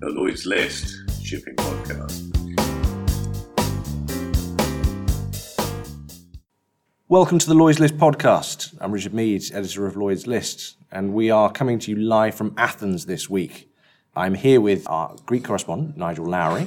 the 0.00 0.08
Lloyd's 0.08 0.46
List 0.46 0.96
shipping 1.22 1.54
podcast. 1.56 2.34
Welcome 7.08 7.38
to 7.38 7.46
the 7.46 7.52
Lloyd's 7.52 7.80
List 7.80 7.98
podcast. 7.98 8.74
I'm 8.80 8.92
Richard 8.92 9.12
Meade, 9.12 9.42
editor 9.52 9.86
of 9.86 9.98
Lloyd's 9.98 10.26
List, 10.26 10.78
and 10.90 11.12
we 11.12 11.30
are 11.30 11.52
coming 11.52 11.78
to 11.80 11.90
you 11.90 11.98
live 11.98 12.34
from 12.34 12.54
Athens 12.56 13.04
this 13.04 13.28
week. 13.28 13.70
I'm 14.16 14.32
here 14.32 14.62
with 14.62 14.88
our 14.88 15.14
Greek 15.26 15.44
correspondent, 15.44 15.98
Nigel 15.98 16.24
Lowry. 16.24 16.66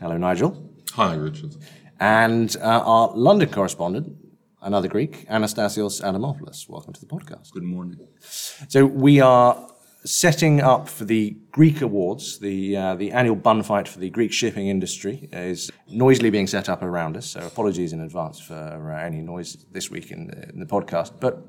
Hello, 0.00 0.16
Nigel. 0.16 0.56
Hi, 0.94 1.16
Richard. 1.16 1.56
And 2.00 2.56
uh, 2.62 2.82
our 2.86 3.14
London 3.14 3.50
correspondent, 3.50 4.16
another 4.62 4.88
Greek, 4.88 5.28
Anastasios 5.28 6.00
Adamopoulos. 6.00 6.66
Welcome 6.66 6.94
to 6.94 7.00
the 7.00 7.06
podcast. 7.06 7.50
Good 7.52 7.62
morning. 7.62 8.08
So 8.20 8.86
we 8.86 9.20
are 9.20 9.68
setting 10.02 10.62
up 10.62 10.88
for 10.88 11.04
the 11.04 11.36
Greek 11.50 11.80
Awards, 11.80 12.38
the 12.38 12.76
uh, 12.76 12.94
the 12.94 13.10
annual 13.10 13.34
bun 13.34 13.62
fight 13.62 13.88
for 13.88 13.98
the 13.98 14.10
Greek 14.10 14.32
shipping 14.32 14.68
industry 14.68 15.28
is 15.32 15.70
noisily 15.88 16.30
being 16.30 16.46
set 16.46 16.68
up 16.68 16.82
around 16.82 17.16
us. 17.16 17.26
So 17.26 17.40
apologies 17.40 17.92
in 17.92 18.00
advance 18.00 18.38
for 18.38 18.54
uh, 18.54 19.04
any 19.04 19.20
noise 19.20 19.66
this 19.72 19.90
week 19.90 20.10
in 20.12 20.28
the, 20.28 20.48
in 20.50 20.60
the 20.60 20.66
podcast. 20.66 21.12
But 21.18 21.44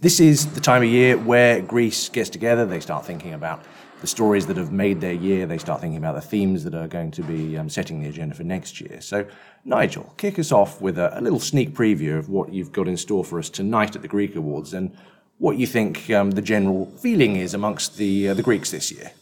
this 0.00 0.20
is 0.20 0.46
the 0.52 0.60
time 0.60 0.82
of 0.82 0.88
year 0.88 1.16
where 1.16 1.60
Greece 1.60 2.08
gets 2.08 2.28
together. 2.28 2.66
They 2.66 2.80
start 2.80 3.04
thinking 3.04 3.32
about 3.32 3.64
the 4.00 4.06
stories 4.06 4.46
that 4.46 4.56
have 4.58 4.70
made 4.70 5.00
their 5.00 5.14
year. 5.14 5.46
They 5.46 5.58
start 5.58 5.80
thinking 5.80 5.96
about 5.96 6.14
the 6.14 6.20
themes 6.20 6.62
that 6.64 6.74
are 6.74 6.86
going 6.86 7.10
to 7.12 7.22
be 7.22 7.56
um, 7.56 7.68
setting 7.68 8.02
the 8.02 8.08
agenda 8.08 8.34
for 8.34 8.44
next 8.44 8.80
year. 8.80 9.00
So, 9.00 9.26
Nigel, 9.64 10.12
kick 10.18 10.38
us 10.38 10.52
off 10.52 10.80
with 10.80 10.98
a, 10.98 11.18
a, 11.18 11.22
little 11.22 11.40
sneak 11.40 11.74
preview 11.74 12.18
of 12.18 12.28
what 12.28 12.52
you've 12.52 12.70
got 12.70 12.86
in 12.86 12.96
store 12.96 13.24
for 13.24 13.38
us 13.38 13.48
tonight 13.48 13.96
at 13.96 14.02
the 14.02 14.08
Greek 14.08 14.36
Awards 14.36 14.74
and 14.74 14.94
what 15.38 15.56
you 15.56 15.66
think 15.66 16.10
um, 16.10 16.32
the 16.32 16.42
general 16.42 16.86
feeling 16.98 17.36
is 17.36 17.54
amongst 17.54 17.96
the, 17.96 18.28
uh, 18.28 18.34
the 18.34 18.42
Greeks 18.42 18.70
this 18.70 18.90
year. 18.90 19.12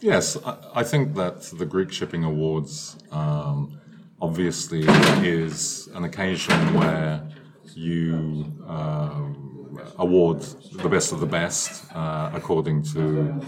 Yes, 0.00 0.36
I, 0.44 0.56
I, 0.76 0.84
think 0.84 1.16
that 1.16 1.42
the 1.42 1.66
Greek 1.66 1.92
Shipping 1.92 2.22
Awards 2.22 2.96
um, 3.10 3.80
obviously 4.20 4.84
is 5.26 5.88
an 5.94 6.04
occasion 6.04 6.74
where 6.74 7.28
you 7.74 8.52
uh, 8.66 9.20
award 9.98 10.40
the 10.72 10.88
best 10.88 11.12
of 11.12 11.20
the 11.20 11.26
best 11.26 11.84
uh, 11.94 12.30
according 12.32 12.82
to 12.82 13.40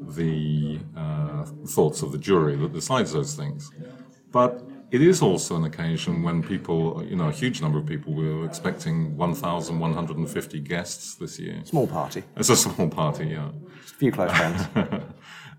the 0.00 0.78
uh, 0.96 1.44
thoughts 1.68 2.02
of 2.02 2.12
the 2.12 2.18
jury 2.18 2.56
that 2.56 2.72
decides 2.72 3.12
those 3.12 3.34
things. 3.34 3.70
But 4.30 4.65
it 4.90 5.02
is 5.02 5.20
also 5.20 5.56
an 5.56 5.64
occasion 5.64 6.22
when 6.22 6.42
people, 6.42 7.04
you 7.04 7.16
know, 7.16 7.28
a 7.28 7.32
huge 7.32 7.60
number 7.60 7.78
of 7.78 7.86
people, 7.86 8.12
we 8.12 8.32
were 8.32 8.44
expecting 8.44 9.16
1,150 9.16 10.60
guests 10.60 11.16
this 11.16 11.38
year. 11.38 11.60
Small 11.64 11.86
party. 11.86 12.22
It's 12.36 12.50
a 12.50 12.56
small 12.56 12.88
party, 12.88 13.26
yeah. 13.26 13.50
Just 13.82 13.94
a 13.94 13.98
few 13.98 14.12
close 14.12 14.30
friends. 14.30 14.62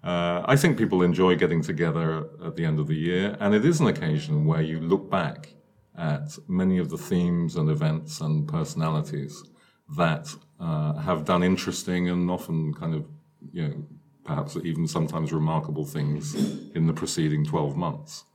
uh, 0.03 0.41
I 0.45 0.55
think 0.55 0.77
people 0.77 1.01
enjoy 1.01 1.35
getting 1.35 1.61
together 1.61 2.27
at 2.45 2.55
the 2.55 2.63
end 2.63 2.79
of 2.79 2.87
the 2.87 2.95
year, 2.95 3.35
and 3.39 3.53
it 3.53 3.65
is 3.65 3.81
an 3.81 3.87
occasion 3.87 4.45
where 4.45 4.61
you 4.61 4.79
look 4.79 5.09
back 5.09 5.53
at 5.97 6.37
many 6.47 6.77
of 6.77 6.89
the 6.89 6.97
themes 6.97 7.55
and 7.55 7.69
events 7.69 8.21
and 8.21 8.47
personalities 8.47 9.43
that 9.97 10.33
uh, 10.59 10.93
have 10.93 11.25
done 11.25 11.43
interesting 11.43 12.09
and 12.09 12.29
often 12.29 12.73
kind 12.73 12.93
of, 12.93 13.05
you 13.51 13.67
know, 13.67 13.85
perhaps 14.23 14.57
even 14.63 14.87
sometimes 14.87 15.31
remarkable 15.31 15.85
things 15.85 16.35
in 16.75 16.85
the 16.85 16.93
preceding 16.93 17.45
12 17.45 17.75
months. 17.75 18.25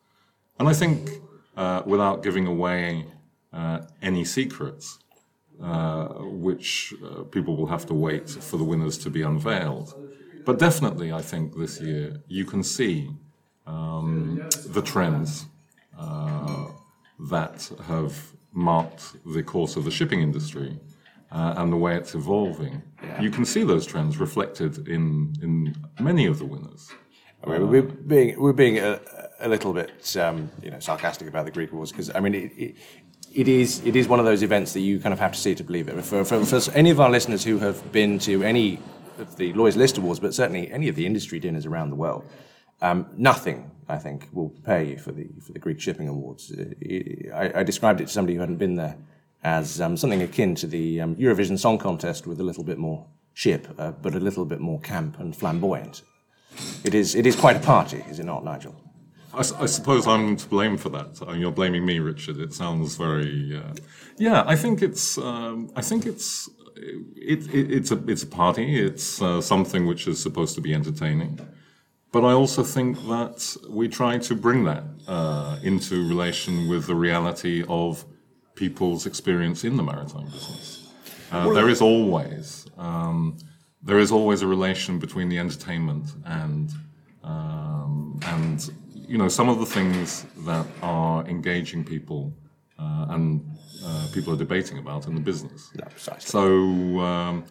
And 0.62 0.68
I 0.68 0.74
think, 0.74 1.10
uh, 1.56 1.82
without 1.84 2.22
giving 2.22 2.46
away 2.46 3.04
uh, 3.52 3.80
any 4.00 4.24
secrets, 4.24 5.00
uh, 5.60 6.06
which 6.46 6.94
uh, 7.04 7.24
people 7.24 7.56
will 7.56 7.66
have 7.66 7.84
to 7.86 7.94
wait 7.94 8.30
for 8.30 8.58
the 8.58 8.62
winners 8.62 8.96
to 8.98 9.10
be 9.10 9.22
unveiled, 9.22 9.92
but 10.44 10.60
definitely, 10.60 11.12
I 11.12 11.20
think 11.20 11.56
this 11.56 11.80
year 11.80 12.22
you 12.28 12.44
can 12.44 12.62
see 12.62 13.10
um, 13.66 14.48
the 14.66 14.82
trends 14.82 15.46
uh, 15.98 16.66
that 17.32 17.68
have 17.88 18.14
marked 18.52 19.16
the 19.34 19.42
course 19.42 19.74
of 19.74 19.82
the 19.82 19.90
shipping 19.90 20.20
industry 20.22 20.78
uh, 21.32 21.54
and 21.56 21.72
the 21.72 21.76
way 21.76 21.96
it's 21.96 22.14
evolving. 22.14 22.82
Yeah. 23.02 23.20
You 23.20 23.30
can 23.30 23.44
see 23.44 23.64
those 23.64 23.84
trends 23.84 24.16
reflected 24.18 24.86
in 24.86 25.34
in 25.42 25.74
many 25.98 26.26
of 26.26 26.38
the 26.38 26.46
winners. 26.46 26.92
I 27.44 27.50
mean, 27.50 27.68
we're 27.68 27.82
being 27.82 28.40
we're 28.40 28.52
being 28.64 28.78
a, 28.78 29.00
a 29.42 29.48
little 29.48 29.72
bit 29.72 30.16
um, 30.16 30.50
you 30.62 30.70
know 30.70 30.78
sarcastic 30.80 31.28
about 31.28 31.44
the 31.44 31.50
Greek 31.50 31.72
Awards 31.72 31.92
because 31.92 32.10
I 32.14 32.20
mean 32.20 32.34
it, 32.34 32.52
it, 32.56 32.76
it 33.34 33.48
is 33.48 33.84
it 33.84 33.96
is 33.96 34.08
one 34.08 34.18
of 34.18 34.24
those 34.24 34.42
events 34.42 34.72
that 34.72 34.80
you 34.80 34.98
kind 35.00 35.12
of 35.12 35.18
have 35.18 35.32
to 35.32 35.38
see 35.38 35.54
to 35.54 35.64
believe 35.64 35.88
it. 35.88 36.02
For, 36.04 36.24
for, 36.24 36.44
for 36.44 36.72
any 36.72 36.90
of 36.90 37.00
our 37.00 37.10
listeners 37.10 37.44
who 37.44 37.58
have 37.58 37.92
been 37.92 38.18
to 38.20 38.42
any 38.42 38.78
of 39.18 39.36
the 39.36 39.52
Lloyd's 39.52 39.76
List 39.76 39.98
Awards, 39.98 40.20
but 40.20 40.34
certainly 40.34 40.70
any 40.72 40.88
of 40.88 40.96
the 40.96 41.06
industry 41.06 41.38
dinners 41.38 41.66
around 41.66 41.90
the 41.90 41.96
world, 41.96 42.24
um, 42.80 43.06
nothing 43.16 43.70
I 43.88 43.98
think 43.98 44.28
will 44.32 44.50
prepare 44.50 44.82
you 44.82 44.98
for 44.98 45.12
the 45.12 45.28
for 45.44 45.52
the 45.52 45.58
Greek 45.58 45.80
Shipping 45.80 46.08
Awards. 46.08 46.52
I, 47.34 47.52
I 47.56 47.62
described 47.62 48.00
it 48.00 48.06
to 48.06 48.12
somebody 48.12 48.34
who 48.34 48.40
hadn't 48.40 48.56
been 48.56 48.76
there 48.76 48.96
as 49.44 49.80
um, 49.80 49.96
something 49.96 50.22
akin 50.22 50.54
to 50.54 50.66
the 50.66 51.00
um, 51.00 51.16
Eurovision 51.16 51.58
Song 51.58 51.78
Contest 51.78 52.26
with 52.26 52.40
a 52.40 52.44
little 52.44 52.64
bit 52.64 52.78
more 52.78 53.06
ship, 53.34 53.66
uh, 53.78 53.90
but 53.90 54.14
a 54.14 54.20
little 54.20 54.44
bit 54.44 54.60
more 54.60 54.80
camp 54.80 55.18
and 55.18 55.34
flamboyant. 55.34 56.02
It 56.84 56.94
is, 56.94 57.14
it 57.14 57.26
is 57.26 57.34
quite 57.34 57.56
a 57.56 57.60
party, 57.60 58.04
is 58.08 58.18
it 58.18 58.24
not, 58.24 58.44
Nigel? 58.44 58.74
I, 59.34 59.38
I 59.38 59.66
suppose 59.66 60.06
I'm 60.06 60.36
to 60.36 60.48
blame 60.48 60.76
for 60.76 60.90
that. 60.90 61.36
You're 61.36 61.52
blaming 61.52 61.84
me, 61.86 61.98
Richard. 61.98 62.38
It 62.38 62.52
sounds 62.52 62.96
very. 62.96 63.56
Uh, 63.56 63.74
yeah, 64.18 64.44
I 64.46 64.56
think 64.56 64.82
it's. 64.82 65.18
Um, 65.18 65.70
I 65.76 65.82
think 65.82 66.06
it's. 66.06 66.48
It, 66.76 67.54
it, 67.54 67.70
it's 67.72 67.90
a 67.92 68.02
it's 68.08 68.22
a 68.22 68.26
party. 68.26 68.84
It's 68.84 69.22
uh, 69.22 69.40
something 69.40 69.86
which 69.86 70.06
is 70.06 70.20
supposed 70.22 70.54
to 70.56 70.60
be 70.60 70.74
entertaining, 70.74 71.38
but 72.10 72.24
I 72.24 72.32
also 72.32 72.62
think 72.62 72.96
that 73.06 73.56
we 73.68 73.88
try 73.88 74.18
to 74.18 74.34
bring 74.34 74.64
that 74.64 74.84
uh, 75.06 75.58
into 75.62 76.06
relation 76.08 76.68
with 76.68 76.86
the 76.86 76.94
reality 76.94 77.64
of 77.68 78.04
people's 78.54 79.06
experience 79.06 79.64
in 79.64 79.76
the 79.76 79.82
maritime 79.82 80.26
business. 80.26 80.88
Uh, 81.30 81.52
there 81.52 81.68
is 81.68 81.80
always 81.80 82.66
um, 82.76 83.38
there 83.82 83.98
is 83.98 84.12
always 84.12 84.42
a 84.42 84.46
relation 84.46 84.98
between 84.98 85.28
the 85.28 85.38
entertainment 85.38 86.12
and 86.24 86.70
um, 87.22 88.18
and 88.24 88.70
you 89.08 89.18
know 89.18 89.28
some 89.28 89.48
of 89.48 89.58
the 89.58 89.66
things 89.66 90.26
that 90.44 90.66
are 90.82 91.26
engaging 91.26 91.84
people 91.84 92.32
uh, 92.78 93.06
and 93.10 93.44
uh, 93.84 94.06
people 94.12 94.32
are 94.32 94.36
debating 94.36 94.78
about 94.78 95.06
in 95.06 95.14
the 95.14 95.20
business. 95.20 95.70
Yeah, 95.78 95.86
precisely. 95.86 96.26
So 96.26 97.00
um, 97.00 97.44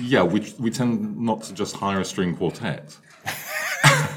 yeah, 0.00 0.22
we 0.22 0.52
we 0.58 0.70
tend 0.70 1.18
not 1.18 1.42
to 1.44 1.54
just 1.54 1.76
hire 1.76 2.00
a 2.00 2.04
string 2.04 2.36
quartet. 2.36 2.96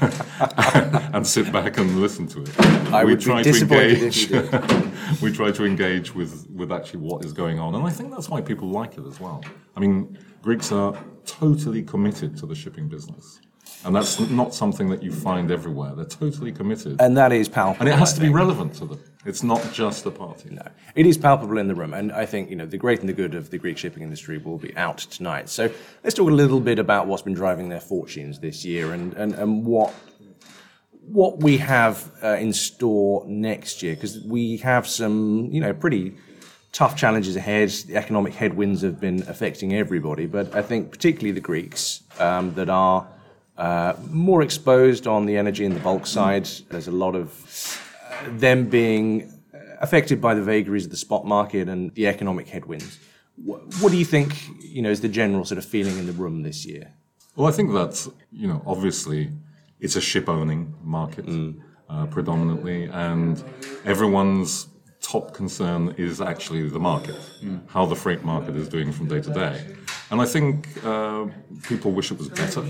and 1.12 1.26
sit 1.26 1.50
back 1.52 1.78
and 1.78 2.00
listen 2.00 2.26
to 2.26 2.42
it. 2.42 2.60
I 2.92 3.04
we 3.04 3.12
would 3.12 3.20
try 3.20 3.42
be 3.42 3.50
disappointed 3.50 4.12
to 4.12 4.36
engage. 4.36 5.20
we 5.22 5.32
try 5.32 5.50
to 5.50 5.64
engage 5.64 6.14
with 6.14 6.46
with 6.50 6.72
actually 6.72 7.00
what 7.00 7.24
is 7.24 7.32
going 7.32 7.58
on, 7.58 7.74
and 7.74 7.86
I 7.86 7.90
think 7.90 8.10
that's 8.10 8.28
why 8.28 8.40
people 8.40 8.68
like 8.68 8.98
it 8.98 9.06
as 9.06 9.20
well. 9.20 9.42
I 9.76 9.80
mean, 9.80 10.18
Greeks 10.42 10.72
are 10.72 10.96
totally 11.24 11.82
committed 11.82 12.36
to 12.38 12.46
the 12.46 12.54
shipping 12.54 12.88
business. 12.88 13.40
And 13.84 13.94
that's 13.94 14.18
not 14.18 14.54
something 14.54 14.88
that 14.90 15.02
you 15.02 15.12
find 15.12 15.50
everywhere. 15.50 15.94
They're 15.94 16.04
totally 16.04 16.52
committed. 16.52 17.00
And 17.00 17.16
that 17.16 17.32
is 17.32 17.48
palpable. 17.48 17.80
And 17.80 17.88
it 17.88 17.98
has 17.98 18.12
to 18.14 18.20
be 18.20 18.28
relevant 18.28 18.74
to 18.74 18.86
them. 18.86 19.00
It's 19.24 19.42
not 19.42 19.72
just 19.72 20.04
a 20.06 20.10
party. 20.10 20.50
No. 20.50 20.66
It 20.94 21.06
is 21.06 21.16
palpable 21.16 21.58
in 21.58 21.68
the 21.68 21.74
room. 21.74 21.94
And 21.94 22.12
I 22.12 22.26
think, 22.26 22.50
you 22.50 22.56
know, 22.56 22.66
the 22.66 22.78
great 22.78 23.00
and 23.00 23.08
the 23.08 23.12
good 23.12 23.34
of 23.34 23.50
the 23.50 23.58
Greek 23.58 23.78
shipping 23.78 24.02
industry 24.02 24.38
will 24.38 24.58
be 24.58 24.76
out 24.76 24.98
tonight. 24.98 25.48
So 25.48 25.70
let's 26.02 26.16
talk 26.16 26.28
a 26.28 26.32
little 26.32 26.60
bit 26.60 26.78
about 26.78 27.06
what's 27.06 27.22
been 27.22 27.34
driving 27.34 27.68
their 27.68 27.80
fortunes 27.80 28.40
this 28.40 28.64
year 28.64 28.92
and, 28.92 29.14
and, 29.14 29.34
and 29.34 29.64
what 29.64 29.94
what 31.10 31.42
we 31.42 31.56
have 31.56 32.12
uh, 32.22 32.36
in 32.36 32.52
store 32.52 33.24
next 33.26 33.82
year, 33.82 33.94
because 33.94 34.20
we 34.24 34.58
have 34.58 34.86
some, 34.86 35.48
you 35.50 35.58
know, 35.58 35.72
pretty 35.72 36.14
tough 36.72 36.96
challenges 36.96 37.34
ahead. 37.34 37.70
The 37.70 37.96
economic 37.96 38.34
headwinds 38.34 38.82
have 38.82 39.00
been 39.00 39.22
affecting 39.26 39.72
everybody, 39.72 40.26
but 40.26 40.54
I 40.54 40.60
think 40.60 40.90
particularly 40.90 41.32
the 41.32 41.40
Greeks 41.40 42.02
um, 42.20 42.52
that 42.54 42.68
are 42.68 43.08
more 44.10 44.42
exposed 44.42 45.06
on 45.06 45.26
the 45.26 45.36
energy 45.36 45.64
and 45.64 45.74
the 45.74 45.80
bulk 45.80 46.06
side. 46.06 46.48
There's 46.70 46.88
a 46.88 46.92
lot 46.92 47.14
of 47.14 47.26
uh, 48.10 48.38
them 48.38 48.68
being 48.68 49.32
affected 49.80 50.20
by 50.20 50.34
the 50.34 50.42
vagaries 50.42 50.84
of 50.84 50.90
the 50.90 50.96
spot 50.96 51.24
market 51.24 51.68
and 51.68 51.94
the 51.94 52.06
economic 52.06 52.48
headwinds. 52.48 52.98
What, 53.36 53.60
what 53.80 53.92
do 53.92 53.98
you 53.98 54.04
think, 54.04 54.30
you 54.60 54.82
know, 54.82 54.90
is 54.90 55.00
the 55.00 55.08
general 55.08 55.44
sort 55.44 55.58
of 55.58 55.64
feeling 55.64 55.98
in 55.98 56.06
the 56.06 56.12
room 56.12 56.42
this 56.42 56.66
year? 56.66 56.92
Well, 57.36 57.46
I 57.46 57.52
think 57.52 57.72
that, 57.72 58.08
you 58.32 58.48
know, 58.48 58.62
obviously 58.66 59.30
it's 59.80 59.96
a 59.96 60.00
ship 60.00 60.28
owning 60.28 60.74
market 60.82 61.26
mm. 61.26 61.60
uh, 61.88 62.06
predominantly, 62.06 62.84
and 62.84 63.42
everyone's 63.84 64.66
top 65.00 65.34
concern 65.34 65.94
is 65.96 66.20
actually 66.20 66.68
the 66.68 66.80
market, 66.80 67.14
mm. 67.40 67.60
how 67.68 67.86
the 67.86 67.94
freight 67.94 68.24
market 68.24 68.56
is 68.56 68.68
doing 68.68 68.90
from 68.90 69.06
day 69.06 69.20
to 69.20 69.32
day. 69.32 69.64
And 70.10 70.20
I 70.20 70.26
think 70.26 70.66
uh, 70.84 71.26
people 71.62 71.92
wish 71.92 72.10
it 72.10 72.18
was 72.18 72.28
better. 72.28 72.64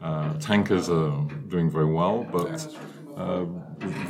Uh, 0.00 0.34
tankers 0.34 0.88
are 0.88 1.24
doing 1.48 1.70
very 1.70 1.92
well, 1.92 2.26
but 2.32 2.74
uh, 3.16 3.44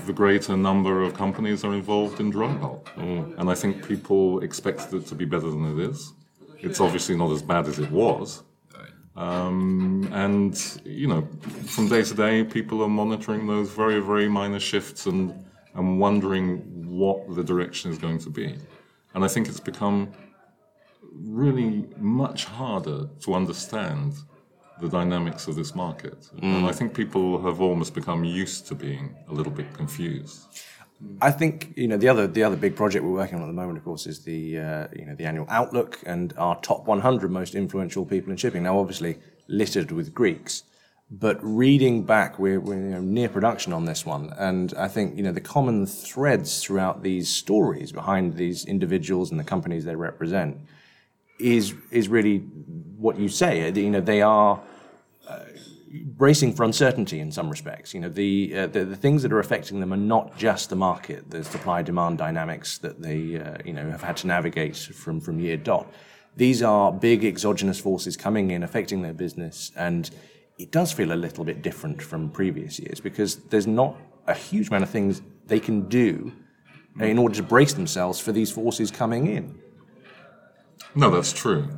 the 0.06 0.12
greater 0.12 0.56
number 0.56 1.02
of 1.02 1.14
companies 1.14 1.64
are 1.64 1.74
involved 1.74 2.20
in 2.20 2.30
dry 2.30 2.52
bulk. 2.54 2.88
Mm. 2.96 3.38
And 3.38 3.50
I 3.50 3.54
think 3.54 3.86
people 3.86 4.40
expect 4.40 4.92
it 4.92 5.06
to 5.06 5.14
be 5.14 5.24
better 5.24 5.50
than 5.50 5.78
it 5.78 5.90
is. 5.90 6.12
It's 6.58 6.80
obviously 6.80 7.16
not 7.16 7.30
as 7.32 7.42
bad 7.42 7.66
as 7.66 7.78
it 7.78 7.90
was. 7.90 8.42
Um, 9.16 10.08
and 10.12 10.80
you 10.84 11.08
know, 11.08 11.28
from 11.66 11.88
day 11.88 12.02
to 12.02 12.14
day, 12.14 12.44
people 12.44 12.82
are 12.82 12.88
monitoring 12.88 13.46
those 13.46 13.70
very, 13.70 14.00
very 14.00 14.28
minor 14.28 14.60
shifts 14.60 15.06
and 15.06 15.44
and 15.74 16.00
wondering 16.00 16.58
what 16.88 17.34
the 17.36 17.44
direction 17.44 17.90
is 17.90 17.98
going 17.98 18.18
to 18.18 18.30
be. 18.30 18.56
And 19.14 19.24
I 19.24 19.28
think 19.28 19.48
it's 19.48 19.60
become 19.60 20.12
really 21.12 21.86
much 21.96 22.44
harder 22.44 23.08
to 23.20 23.34
understand 23.34 24.14
the 24.80 24.88
dynamics 24.88 25.46
of 25.46 25.54
this 25.56 25.74
market. 25.74 26.30
And 26.42 26.66
I 26.66 26.72
think 26.72 26.94
people 26.94 27.40
have 27.42 27.60
almost 27.60 27.94
become 27.94 28.24
used 28.24 28.66
to 28.68 28.74
being 28.74 29.14
a 29.28 29.32
little 29.32 29.52
bit 29.52 29.72
confused. 29.74 30.46
I 31.22 31.30
think 31.30 31.72
you 31.76 31.88
know 31.88 31.96
the 31.96 32.08
other 32.08 32.26
the 32.26 32.42
other 32.42 32.56
big 32.56 32.76
project 32.76 33.04
we're 33.04 33.12
working 33.12 33.36
on 33.36 33.42
at 33.42 33.46
the 33.46 33.54
moment, 33.54 33.78
of 33.78 33.84
course, 33.84 34.06
is 34.06 34.22
the 34.24 34.58
uh, 34.58 34.88
you 34.94 35.06
know 35.06 35.14
the 35.14 35.24
annual 35.24 35.46
outlook 35.48 35.98
and 36.04 36.34
our 36.36 36.60
top 36.60 36.86
100 36.86 37.30
most 37.30 37.54
influential 37.54 38.04
people 38.04 38.30
in 38.30 38.36
shipping. 38.36 38.64
Now, 38.64 38.78
obviously 38.78 39.18
littered 39.48 39.92
with 39.92 40.12
Greeks, 40.12 40.64
but 41.10 41.38
reading 41.42 42.04
back, 42.04 42.38
we're, 42.38 42.60
we're 42.60 42.74
you 42.74 42.90
know, 42.90 43.00
near 43.00 43.28
production 43.28 43.72
on 43.72 43.84
this 43.86 44.04
one, 44.04 44.32
and 44.38 44.74
I 44.74 44.88
think 44.88 45.16
you 45.16 45.22
know 45.22 45.32
the 45.32 45.40
common 45.40 45.86
threads 45.86 46.62
throughout 46.62 47.02
these 47.02 47.30
stories 47.30 47.92
behind 47.92 48.34
these 48.36 48.66
individuals 48.66 49.30
and 49.30 49.40
the 49.40 49.44
companies 49.44 49.86
they 49.86 49.96
represent 49.96 50.58
is 51.40 51.74
is 51.90 52.08
really 52.08 52.38
what 52.38 53.18
you 53.18 53.28
say. 53.28 53.70
You 53.72 53.90
know, 53.90 54.00
they 54.00 54.22
are 54.22 54.60
bracing 55.90 56.54
for 56.54 56.64
uncertainty 56.64 57.20
in 57.20 57.32
some 57.32 57.50
respects. 57.50 57.92
You 57.94 58.00
know, 58.00 58.08
the, 58.08 58.52
uh, 58.56 58.66
the, 58.68 58.84
the 58.84 58.96
things 58.96 59.22
that 59.22 59.32
are 59.32 59.40
affecting 59.40 59.80
them 59.80 59.92
are 59.92 59.96
not 59.96 60.36
just 60.36 60.70
the 60.70 60.76
market, 60.76 61.30
the 61.30 61.42
supply 61.42 61.82
demand 61.82 62.18
dynamics 62.18 62.78
that 62.78 63.02
they 63.02 63.40
uh, 63.40 63.58
you 63.64 63.72
know 63.72 63.90
have 63.90 64.02
had 64.02 64.16
to 64.18 64.26
navigate 64.26 64.76
from 64.76 65.20
from 65.20 65.40
year 65.40 65.56
dot. 65.56 65.92
These 66.36 66.62
are 66.62 66.92
big 66.92 67.24
exogenous 67.24 67.80
forces 67.80 68.16
coming 68.16 68.52
in, 68.52 68.62
affecting 68.62 69.02
their 69.02 69.12
business, 69.12 69.72
and 69.76 70.08
it 70.58 70.70
does 70.70 70.92
feel 70.92 71.12
a 71.12 71.14
little 71.14 71.44
bit 71.44 71.62
different 71.62 72.00
from 72.00 72.30
previous 72.30 72.78
years 72.78 73.00
because 73.00 73.36
there's 73.48 73.66
not 73.66 73.96
a 74.26 74.34
huge 74.34 74.68
amount 74.68 74.84
of 74.84 74.90
things 74.90 75.22
they 75.46 75.58
can 75.58 75.88
do 75.88 76.32
in 77.00 77.18
order 77.18 77.34
to 77.34 77.42
brace 77.42 77.72
themselves 77.72 78.20
for 78.20 78.30
these 78.30 78.52
forces 78.52 78.90
coming 78.90 79.26
in. 79.26 79.58
No, 80.94 81.10
that's 81.10 81.32
true. 81.32 81.68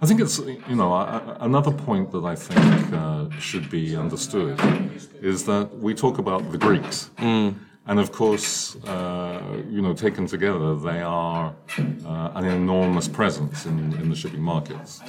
I 0.00 0.06
think 0.06 0.20
it's, 0.20 0.38
you 0.38 0.76
know, 0.76 0.92
another 1.40 1.70
point 1.70 2.12
that 2.12 2.24
I 2.24 2.34
think 2.34 2.92
uh, 2.92 3.30
should 3.38 3.70
be 3.70 3.96
understood 3.96 4.60
is 5.22 5.44
that 5.46 5.78
we 5.78 5.94
talk 5.94 6.18
about 6.18 6.52
the 6.52 6.58
Greeks. 6.58 7.10
Mm. 7.16 7.54
And 7.86 8.00
of 8.00 8.12
course, 8.12 8.76
uh, 8.84 9.40
you 9.70 9.80
know, 9.80 9.94
taken 9.94 10.26
together, 10.26 10.74
they 10.74 11.00
are 11.00 11.54
uh, 11.78 12.30
an 12.34 12.44
enormous 12.44 13.08
presence 13.08 13.64
in, 13.64 13.78
in, 14.00 14.10
the 14.10 14.16
shipping 14.16 14.42
markets. 14.42 15.00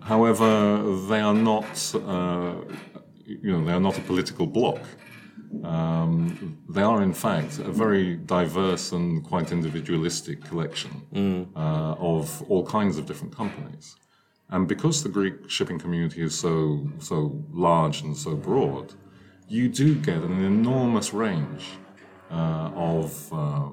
However, 0.00 0.82
they 1.08 1.20
are 1.20 1.34
not, 1.34 1.94
uh, 1.94 2.54
you 3.26 3.52
know, 3.52 3.64
they 3.64 3.72
are 3.72 3.80
not 3.80 3.98
a 3.98 4.02
political 4.02 4.46
bloc. 4.46 4.78
Um, 5.64 6.58
they 6.68 6.82
are, 6.82 7.02
in 7.02 7.12
fact, 7.12 7.58
a 7.58 7.70
very 7.70 8.16
diverse 8.16 8.92
and 8.92 9.24
quite 9.24 9.52
individualistic 9.52 10.44
collection 10.44 11.02
mm. 11.12 11.46
uh, 11.56 11.94
of 11.98 12.42
all 12.48 12.64
kinds 12.64 12.98
of 12.98 13.06
different 13.06 13.34
companies. 13.34 13.96
And 14.48 14.68
because 14.68 15.02
the 15.02 15.08
Greek 15.08 15.50
shipping 15.50 15.78
community 15.78 16.22
is 16.22 16.38
so 16.38 16.88
so 16.98 17.44
large 17.52 18.02
and 18.02 18.16
so 18.16 18.36
broad, 18.36 18.94
you 19.48 19.68
do 19.68 19.94
get 19.96 20.22
an 20.22 20.44
enormous 20.44 21.12
range 21.12 21.64
uh, 22.30 22.70
of 22.74 23.32
uh, 23.32 23.70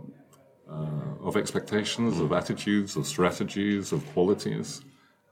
uh, 0.70 1.28
of 1.28 1.38
expectations, 1.38 2.20
of 2.20 2.32
attitudes, 2.32 2.96
of 2.96 3.06
strategies, 3.06 3.92
of 3.92 4.06
qualities. 4.14 4.82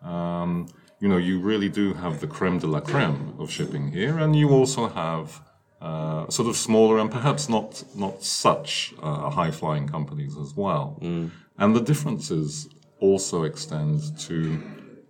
Um, 0.04 0.68
you 1.00 1.08
know, 1.08 1.18
you 1.18 1.40
really 1.40 1.70
do 1.70 1.94
have 1.96 2.20
the 2.20 2.28
creme 2.28 2.60
de 2.60 2.68
la 2.68 2.80
creme 2.80 3.34
of 3.40 3.50
shipping 3.50 3.92
here, 3.92 4.20
and 4.20 4.36
you 4.36 4.50
also 4.50 4.88
have 4.88 5.42
uh, 5.81 6.30
sort 6.30 6.48
of 6.48 6.56
smaller 6.56 7.00
and 7.00 7.10
perhaps 7.10 7.50
not 7.50 7.83
not 7.95 8.24
such 8.24 8.94
uh, 9.01 9.30
high 9.30 9.51
flying 9.51 9.88
companies 9.88 10.38
as 10.38 10.56
well. 10.56 11.00
Mm. 11.01 11.31
And 11.57 11.75
the 11.75 11.81
differences 11.81 12.69
also 13.00 13.44
extend 13.44 14.18
to 14.28 14.62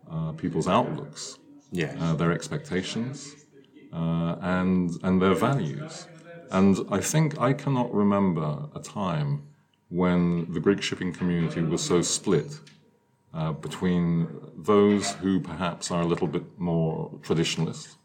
uh, 0.10 0.32
people's 0.34 0.68
outlooks, 0.68 1.38
yes. 1.72 1.96
uh, 2.00 2.14
their 2.16 2.32
expectations, 2.32 3.36
uh, 3.94 4.36
and 4.42 4.92
and 5.04 5.22
their 5.22 5.36
values. 5.36 6.08
And 6.52 6.78
I 6.90 7.00
think 7.00 7.40
I 7.40 7.54
cannot 7.54 7.94
remember 7.94 8.70
a 8.76 8.80
time 8.80 9.44
when 9.90 10.52
the 10.54 10.60
Greek 10.60 10.82
shipping 10.82 11.14
community 11.14 11.62
was 11.62 11.82
so 11.82 12.02
split 12.02 12.60
uh, 13.34 13.52
between 13.54 14.28
those 14.58 15.14
who 15.14 15.40
perhaps 15.40 15.92
are 15.92 16.02
a 16.02 16.06
little 16.06 16.28
bit 16.28 16.44
more 16.58 17.12
traditionalist. 17.22 17.96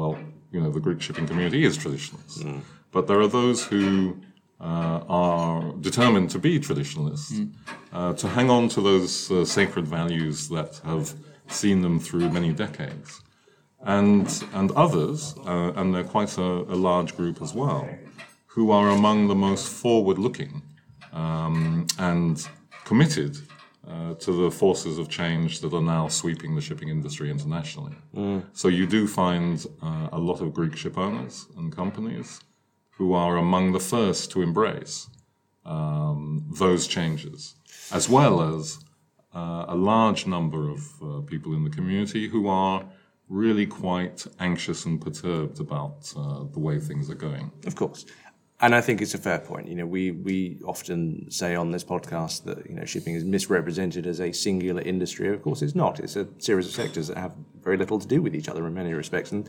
Well, 0.00 0.16
you 0.50 0.60
know, 0.62 0.70
the 0.70 0.80
Greek 0.80 1.02
shipping 1.02 1.26
community 1.26 1.62
is 1.62 1.76
traditionalist, 1.76 2.38
mm. 2.42 2.62
but 2.90 3.06
there 3.06 3.20
are 3.20 3.28
those 3.28 3.62
who 3.62 4.16
uh, 4.58 5.00
are 5.06 5.74
determined 5.88 6.30
to 6.30 6.38
be 6.38 6.58
traditionalists, 6.58 7.32
mm. 7.32 7.52
uh, 7.92 8.14
to 8.14 8.26
hang 8.26 8.48
on 8.48 8.70
to 8.70 8.80
those 8.80 9.30
uh, 9.30 9.44
sacred 9.44 9.86
values 9.86 10.48
that 10.48 10.80
have 10.84 11.12
seen 11.48 11.82
them 11.82 12.00
through 12.00 12.30
many 12.30 12.50
decades. 12.50 13.20
And, 13.82 14.26
and 14.54 14.72
others, 14.72 15.34
uh, 15.46 15.72
and 15.76 15.94
they're 15.94 16.12
quite 16.16 16.38
a, 16.38 16.50
a, 16.74 16.78
large 16.88 17.14
group 17.14 17.42
as 17.42 17.52
well, 17.52 17.86
who 18.46 18.70
are 18.70 18.88
among 18.88 19.28
the 19.28 19.34
most 19.34 19.68
forward 19.68 20.18
looking 20.18 20.62
um, 21.12 21.86
and 21.98 22.48
committed 22.84 23.36
uh, 23.90 24.14
to 24.14 24.32
the 24.32 24.50
forces 24.50 24.98
of 24.98 25.08
change 25.08 25.60
that 25.60 25.72
are 25.74 25.82
now 25.82 26.08
sweeping 26.08 26.54
the 26.54 26.60
shipping 26.60 26.88
industry 26.88 27.30
internationally. 27.30 27.96
Mm. 28.14 28.44
So 28.52 28.68
you 28.68 28.86
do 28.86 29.06
find 29.06 29.66
uh, 29.82 30.08
a 30.12 30.18
lot 30.18 30.40
of 30.40 30.54
Greek 30.54 30.76
ship 30.76 30.96
owners 30.96 31.46
and 31.56 31.74
companies 31.74 32.40
who 32.90 33.12
are 33.14 33.36
among 33.36 33.72
the 33.72 33.80
first 33.80 34.30
to 34.32 34.42
embrace 34.42 35.08
um, 35.64 36.44
those 36.58 36.86
changes, 36.86 37.54
as 37.92 38.08
well 38.08 38.40
as 38.54 38.78
uh, 39.34 39.64
a 39.68 39.76
large 39.76 40.26
number 40.26 40.68
of 40.68 40.80
uh, 41.02 41.20
people 41.22 41.54
in 41.54 41.64
the 41.64 41.70
community 41.70 42.28
who 42.28 42.48
are 42.48 42.84
really 43.28 43.66
quite 43.66 44.26
anxious 44.40 44.84
and 44.86 45.00
perturbed 45.00 45.60
about 45.60 46.12
uh, 46.16 46.44
the 46.52 46.58
way 46.58 46.78
things 46.78 47.08
are 47.08 47.14
going. 47.14 47.50
Of 47.66 47.76
course. 47.76 48.04
And 48.62 48.74
I 48.74 48.82
think 48.82 49.00
it's 49.00 49.14
a 49.14 49.18
fair 49.18 49.38
point. 49.38 49.68
You 49.68 49.74
know, 49.74 49.86
we, 49.86 50.10
we 50.10 50.58
often 50.66 51.30
say 51.30 51.54
on 51.54 51.70
this 51.70 51.82
podcast 51.82 52.44
that, 52.44 52.68
you 52.68 52.74
know, 52.74 52.84
shipping 52.84 53.14
is 53.14 53.24
misrepresented 53.24 54.06
as 54.06 54.20
a 54.20 54.32
singular 54.32 54.82
industry. 54.82 55.28
Of 55.32 55.42
course, 55.42 55.62
it's 55.62 55.74
not. 55.74 55.98
It's 55.98 56.16
a 56.16 56.28
series 56.38 56.66
of 56.66 56.72
sectors 56.72 57.08
that 57.08 57.16
have 57.16 57.34
very 57.62 57.78
little 57.78 57.98
to 57.98 58.06
do 58.06 58.20
with 58.20 58.34
each 58.34 58.50
other 58.50 58.66
in 58.66 58.74
many 58.74 58.92
respects. 58.92 59.32
And 59.32 59.48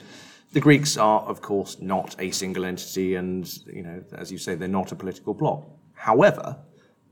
the 0.53 0.61
Greeks 0.61 0.95
are, 0.95 1.21
of 1.21 1.41
course, 1.41 1.81
not 1.81 2.15
a 2.19 2.31
single 2.31 2.63
entity. 2.63 3.15
And, 3.15 3.45
you 3.67 3.83
know, 3.83 4.01
as 4.13 4.31
you 4.31 4.38
say, 4.38 4.55
they're 4.55 4.69
not 4.69 4.93
a 4.93 4.95
political 4.95 5.33
bloc. 5.33 5.67
However, 5.93 6.57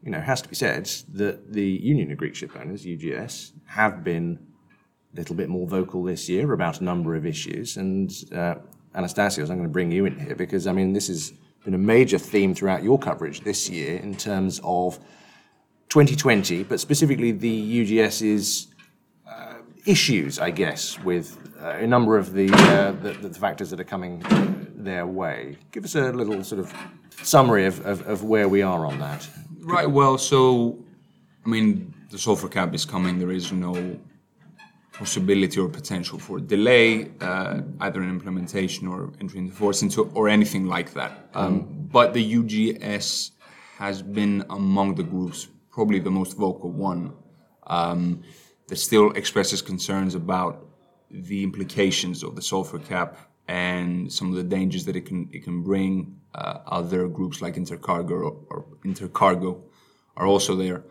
you 0.02 0.12
know, 0.12 0.20
it 0.20 0.24
has 0.24 0.42
to 0.42 0.48
be 0.48 0.56
said 0.56 0.86
that 1.14 1.52
the 1.52 1.68
Union 1.68 2.14
of 2.14 2.18
Greek 2.18 2.34
Ship 2.34 2.52
Owners, 2.56 2.86
UGS, 2.86 3.52
have 3.66 4.06
been 4.06 4.40
a 5.14 5.18
little 5.18 5.36
bit 5.36 5.50
more 5.50 5.68
vocal 5.68 6.06
this 6.06 6.30
year 6.30 6.54
about 6.54 6.80
a 6.80 6.84
number 6.86 7.16
of 7.16 7.26
issues. 7.26 7.76
And 7.76 8.10
uh, 8.32 8.56
Anastasios, 8.96 9.50
I'm 9.50 9.58
going 9.58 9.64
to 9.64 9.70
bring 9.70 9.92
you 9.92 10.06
in 10.06 10.18
here 10.18 10.36
because, 10.36 10.66
I 10.66 10.72
mean, 10.72 10.94
this 10.94 11.10
has 11.10 11.34
been 11.64 11.74
a 11.74 11.78
major 11.78 12.18
theme 12.18 12.54
throughout 12.54 12.84
your 12.84 12.98
coverage 12.98 13.42
this 13.42 13.70
year 13.70 13.98
in 13.98 14.16
terms 14.16 14.60
of 14.64 14.98
2020, 15.90 16.64
but 16.64 16.80
specifically 16.80 17.32
the 17.32 17.86
UGS's 17.86 18.68
uh, 19.28 19.56
issues, 19.86 20.40
I 20.40 20.52
guess, 20.52 21.00
with 21.00 21.38
uh, 21.62 21.70
a 21.70 21.88
number 21.88 22.18
of 22.18 22.34
the, 22.34 22.52
uh, 22.54 22.92
the, 23.04 23.14
the, 23.14 23.30
factors 23.38 23.70
that 23.72 23.80
are 23.80 23.86
coming 23.86 24.24
their 24.76 25.06
way. 25.06 25.58
Give 25.72 25.84
us 25.84 25.96
a 25.96 26.12
little 26.12 26.44
sort 26.44 26.60
of 26.60 26.74
summary 27.22 27.66
of, 27.66 27.86
of, 27.86 28.08
of 28.08 28.24
where 28.24 28.48
we 28.48 28.62
are 28.62 28.86
on 28.86 29.00
that. 29.00 29.28
Right. 29.62 29.90
Well, 29.90 30.18
so 30.18 30.78
I 31.46 31.50
mean, 31.50 31.94
the 32.12 32.18
sulfur 32.18 32.48
cap 32.48 32.74
is 32.74 32.86
coming. 32.86 33.18
There 33.20 33.32
is 33.32 33.52
no 33.52 34.00
possibility 35.00 35.58
or 35.60 35.70
potential 35.70 36.20
for 36.20 36.40
delay, 36.40 37.10
uh, 37.22 37.62
either 37.86 38.00
in 38.04 38.10
implementation 38.10 38.86
or 38.86 38.98
entry 39.22 39.40
into 39.40 39.54
force, 39.54 39.82
into 39.82 40.00
or 40.14 40.28
anything 40.28 40.66
like 40.76 40.90
that. 40.94 41.12
Um, 41.34 41.62
mm. 41.62 41.92
But 41.98 42.14
the 42.14 42.24
UGS 42.40 43.32
has 43.78 44.02
been 44.02 44.46
among 44.50 44.96
the 44.96 45.04
groups 45.04 45.48
probably 45.72 46.00
the 46.00 46.12
most 46.12 46.34
vocal 46.36 46.72
one 46.72 47.14
um, 47.68 48.22
that 48.68 48.76
still 48.76 49.12
expresses 49.22 49.62
concerns 49.62 50.14
about 50.16 50.54
the 51.10 51.40
implications 51.44 52.22
of 52.22 52.36
the 52.36 52.42
sulfur 52.42 52.80
cap 52.80 53.12
and 53.48 54.12
some 54.12 54.28
of 54.32 54.36
the 54.36 54.44
dangers 54.44 54.84
that 54.86 54.96
it 54.96 55.06
can 55.10 55.30
it 55.32 55.42
can 55.44 55.64
bring 55.64 55.92
uh, 56.36 56.60
other 56.80 57.08
groups 57.08 57.42
like 57.42 57.56
Intercargo 57.56 58.16
or, 58.28 58.34
or, 58.52 58.66
Intercargo 58.86 59.52
are 60.18 60.28
also 60.28 60.56
there. 60.56 60.84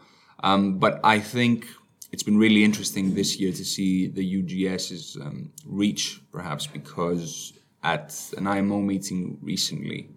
Um, 0.43 0.79
but 0.79 0.99
I 1.05 1.21
think 1.21 1.67
it's 2.11 2.23
been 2.23 2.39
really 2.39 2.65
interesting 2.65 3.15
this 3.15 3.39
year 3.39 3.53
to 3.53 3.65
see 3.65 4.09
the 4.09 4.43
UGS's 4.43 5.17
um, 5.21 5.53
reach, 5.67 6.21
perhaps 6.33 6.67
because 6.67 7.53
at 7.83 8.15
an 8.37 8.47
IMO 8.47 8.81
meeting 8.81 9.39
recently, 9.43 10.09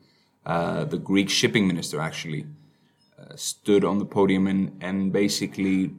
uh, 0.46 0.86
the 0.86 0.98
Greek 0.98 1.30
shipping 1.30 1.68
minister 1.68 2.00
actually 2.00 2.46
uh, 3.20 3.36
stood 3.36 3.84
on 3.84 4.00
the 4.00 4.06
podium 4.06 4.48
and, 4.48 4.78
and 4.82 5.12
basically 5.12 5.94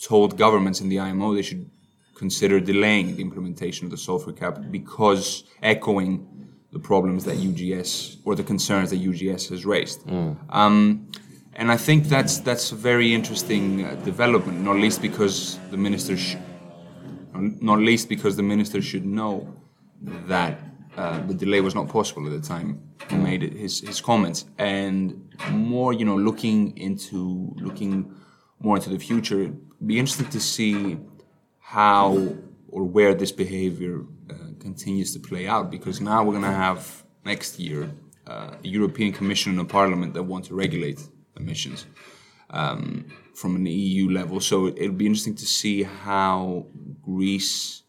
told 0.00 0.36
governments 0.36 0.80
in 0.80 0.88
the 0.88 0.98
IMO 0.98 1.34
they 1.34 1.42
should 1.42 1.70
consider 2.14 2.58
delaying 2.58 3.14
the 3.16 3.22
implementation 3.22 3.84
of 3.84 3.90
the 3.90 3.96
sulfur 3.96 4.32
cap 4.32 4.58
because 4.70 5.44
echoing 5.62 6.26
the 6.72 6.78
problems 6.78 7.24
that 7.24 7.36
UGS 7.36 8.18
or 8.24 8.34
the 8.34 8.42
concerns 8.42 8.90
that 8.90 9.00
UGS 9.00 9.48
has 9.50 9.64
raised. 9.64 10.06
Um, 10.50 11.08
and 11.58 11.72
I 11.72 11.76
think 11.76 12.04
that's 12.04 12.38
that's 12.38 12.70
a 12.70 12.76
very 12.76 13.12
interesting 13.12 13.84
uh, 13.84 13.96
development, 14.04 14.60
not 14.60 14.76
least 14.76 15.02
because 15.02 15.58
the 15.72 15.76
minister, 15.76 16.16
not 17.34 17.80
least 17.80 18.08
because 18.08 18.36
the 18.36 18.44
minister 18.44 18.80
should 18.80 19.04
know 19.04 19.52
that 20.02 20.60
uh, 20.96 21.20
the 21.26 21.34
delay 21.34 21.60
was 21.60 21.74
not 21.74 21.88
possible 21.88 22.24
at 22.26 22.40
the 22.40 22.46
time 22.46 22.80
he 23.10 23.16
made 23.16 23.42
his 23.42 23.80
his 23.80 24.00
comments, 24.00 24.44
and 24.56 25.00
more 25.50 25.92
you 25.92 26.04
know 26.04 26.16
looking 26.16 26.76
into 26.78 27.52
looking 27.56 28.14
more 28.60 28.76
into 28.76 28.90
the 28.90 28.98
future, 28.98 29.40
it'd 29.42 29.86
be 29.86 29.98
interesting 29.98 30.28
to 30.30 30.40
see 30.40 30.96
how 31.58 32.36
or 32.68 32.84
where 32.84 33.14
this 33.14 33.32
behavior 33.32 34.04
uh, 34.30 34.34
continues 34.60 35.12
to 35.12 35.18
play 35.18 35.48
out 35.48 35.72
because 35.72 36.00
now 36.00 36.22
we're 36.22 36.32
going 36.38 36.50
to 36.54 36.60
have 36.68 37.02
next 37.24 37.58
year 37.58 37.90
uh, 38.28 38.54
a 38.62 38.68
European 38.68 39.12
Commission 39.12 39.52
and 39.52 39.60
a 39.60 39.64
Parliament 39.64 40.14
that 40.14 40.22
want 40.22 40.44
to 40.44 40.54
regulate 40.54 41.00
emissions 41.36 41.86
um, 42.50 43.06
from 43.34 43.56
an 43.56 43.66
EU 43.66 44.10
level. 44.10 44.40
So 44.40 44.68
it'll 44.68 44.92
be 44.92 45.06
interesting 45.06 45.34
to 45.36 45.46
see 45.46 45.82
how 45.82 46.66
Greece, 47.02 47.82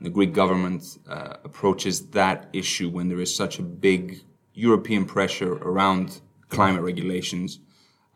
the 0.00 0.10
Greek 0.10 0.32
government, 0.32 0.98
uh, 1.08 1.36
approaches 1.44 2.06
that 2.08 2.48
issue 2.52 2.88
when 2.88 3.08
there 3.08 3.20
is 3.20 3.34
such 3.34 3.58
a 3.58 3.62
big 3.62 4.20
European 4.54 5.04
pressure 5.04 5.54
around 5.54 6.20
climate 6.48 6.82
regulations. 6.82 7.60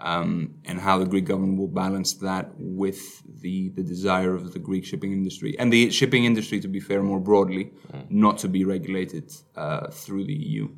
Um, 0.01 0.55
and 0.65 0.79
how 0.79 0.97
the 0.99 1.07
Greek 1.07 1.25
government 1.25 1.59
will 1.59 1.67
balance 1.67 2.13
that 2.15 2.53
with 2.57 3.21
the, 3.43 3.71
the 3.71 3.83
desire 3.83 4.33
of 4.33 4.53
the 4.53 4.61
Greek 4.61 4.85
shipping 4.85 5.11
industry 5.11 5.59
and 5.59 5.73
the 5.73 5.91
shipping 5.91 6.25
industry, 6.25 6.61
to 6.61 6.69
be 6.69 6.79
fair, 6.79 7.03
more 7.03 7.19
broadly, 7.19 7.73
not 8.09 8.39
to 8.39 8.49
be 8.49 8.65
regulated 8.65 9.33
uh, 9.57 9.89
through 9.89 10.23
the 10.23 10.35
EU. 10.35 10.69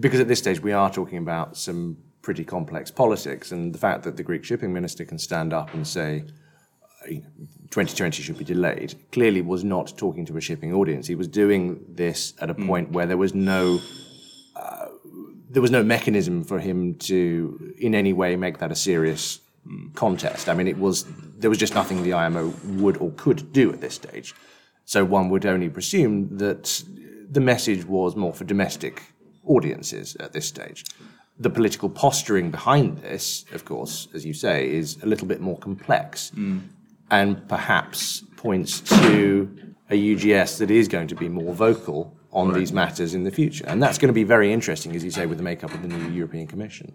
because 0.00 0.20
at 0.20 0.28
this 0.28 0.38
stage 0.38 0.60
we 0.60 0.72
are 0.72 0.90
talking 0.90 1.18
about 1.18 1.56
some 1.56 1.98
pretty 2.26 2.44
complex 2.44 2.90
politics, 2.90 3.52
and 3.52 3.72
the 3.72 3.78
fact 3.78 4.02
that 4.02 4.16
the 4.16 4.22
Greek 4.24 4.42
shipping 4.42 4.72
minister 4.72 5.04
can 5.04 5.16
stand 5.16 5.52
up 5.52 5.72
and 5.74 5.86
say 5.86 6.24
uh, 6.82 7.08
you 7.08 7.20
know, 7.20 7.28
2020 7.70 8.20
should 8.20 8.36
be 8.36 8.44
delayed 8.44 8.96
clearly 9.12 9.40
was 9.40 9.62
not 9.62 9.96
talking 9.96 10.26
to 10.26 10.36
a 10.36 10.40
shipping 10.40 10.74
audience. 10.74 11.06
He 11.06 11.14
was 11.14 11.28
doing 11.28 11.84
this 11.88 12.34
at 12.40 12.50
a 12.50 12.54
point 12.54 12.90
where 12.90 13.06
there 13.06 13.16
was 13.16 13.32
no 13.32 13.78
uh, 14.56 14.86
there 15.50 15.62
was 15.62 15.70
no 15.70 15.84
mechanism 15.84 16.42
for 16.42 16.58
him 16.58 16.96
to 17.10 17.74
in 17.78 17.94
any 17.94 18.12
way 18.12 18.34
make 18.34 18.58
that 18.58 18.72
a 18.72 18.74
serious 18.74 19.38
contest. 19.94 20.48
I 20.48 20.54
mean, 20.54 20.66
it 20.66 20.78
was 20.78 21.04
there 21.38 21.48
was 21.48 21.60
just 21.60 21.74
nothing 21.74 22.02
the 22.02 22.14
IMO 22.14 22.52
would 22.82 22.96
or 22.96 23.12
could 23.12 23.52
do 23.52 23.72
at 23.72 23.80
this 23.80 23.94
stage. 23.94 24.34
So 24.84 25.04
one 25.04 25.28
would 25.30 25.46
only 25.46 25.68
presume 25.68 26.38
that 26.38 26.82
the 27.30 27.40
message 27.52 27.84
was 27.84 28.16
more 28.16 28.34
for 28.34 28.42
domestic 28.42 28.94
audiences 29.44 30.16
at 30.16 30.32
this 30.32 30.48
stage. 30.48 30.84
The 31.38 31.50
political 31.50 31.88
posturing 31.90 32.50
behind 32.50 32.98
this, 32.98 33.44
of 33.52 33.64
course, 33.64 34.08
as 34.14 34.24
you 34.24 34.32
say, 34.32 34.70
is 34.70 34.96
a 35.02 35.06
little 35.06 35.26
bit 35.26 35.40
more 35.40 35.58
complex 35.58 36.32
mm. 36.34 36.62
and 37.10 37.46
perhaps 37.48 38.24
points 38.36 38.80
to 38.80 39.74
a 39.90 40.14
UGS 40.14 40.58
that 40.58 40.70
is 40.70 40.88
going 40.88 41.08
to 41.08 41.14
be 41.14 41.28
more 41.28 41.54
vocal 41.54 42.16
on 42.32 42.52
these 42.52 42.72
matters 42.72 43.14
in 43.14 43.24
the 43.24 43.30
future. 43.30 43.64
And 43.66 43.82
that's 43.82 43.98
going 43.98 44.08
to 44.08 44.14
be 44.14 44.24
very 44.24 44.52
interesting, 44.52 44.94
as 44.96 45.04
you 45.04 45.10
say, 45.10 45.26
with 45.26 45.38
the 45.38 45.44
makeup 45.44 45.72
of 45.72 45.82
the 45.82 45.88
new 45.88 46.10
European 46.10 46.46
Commission. 46.46 46.92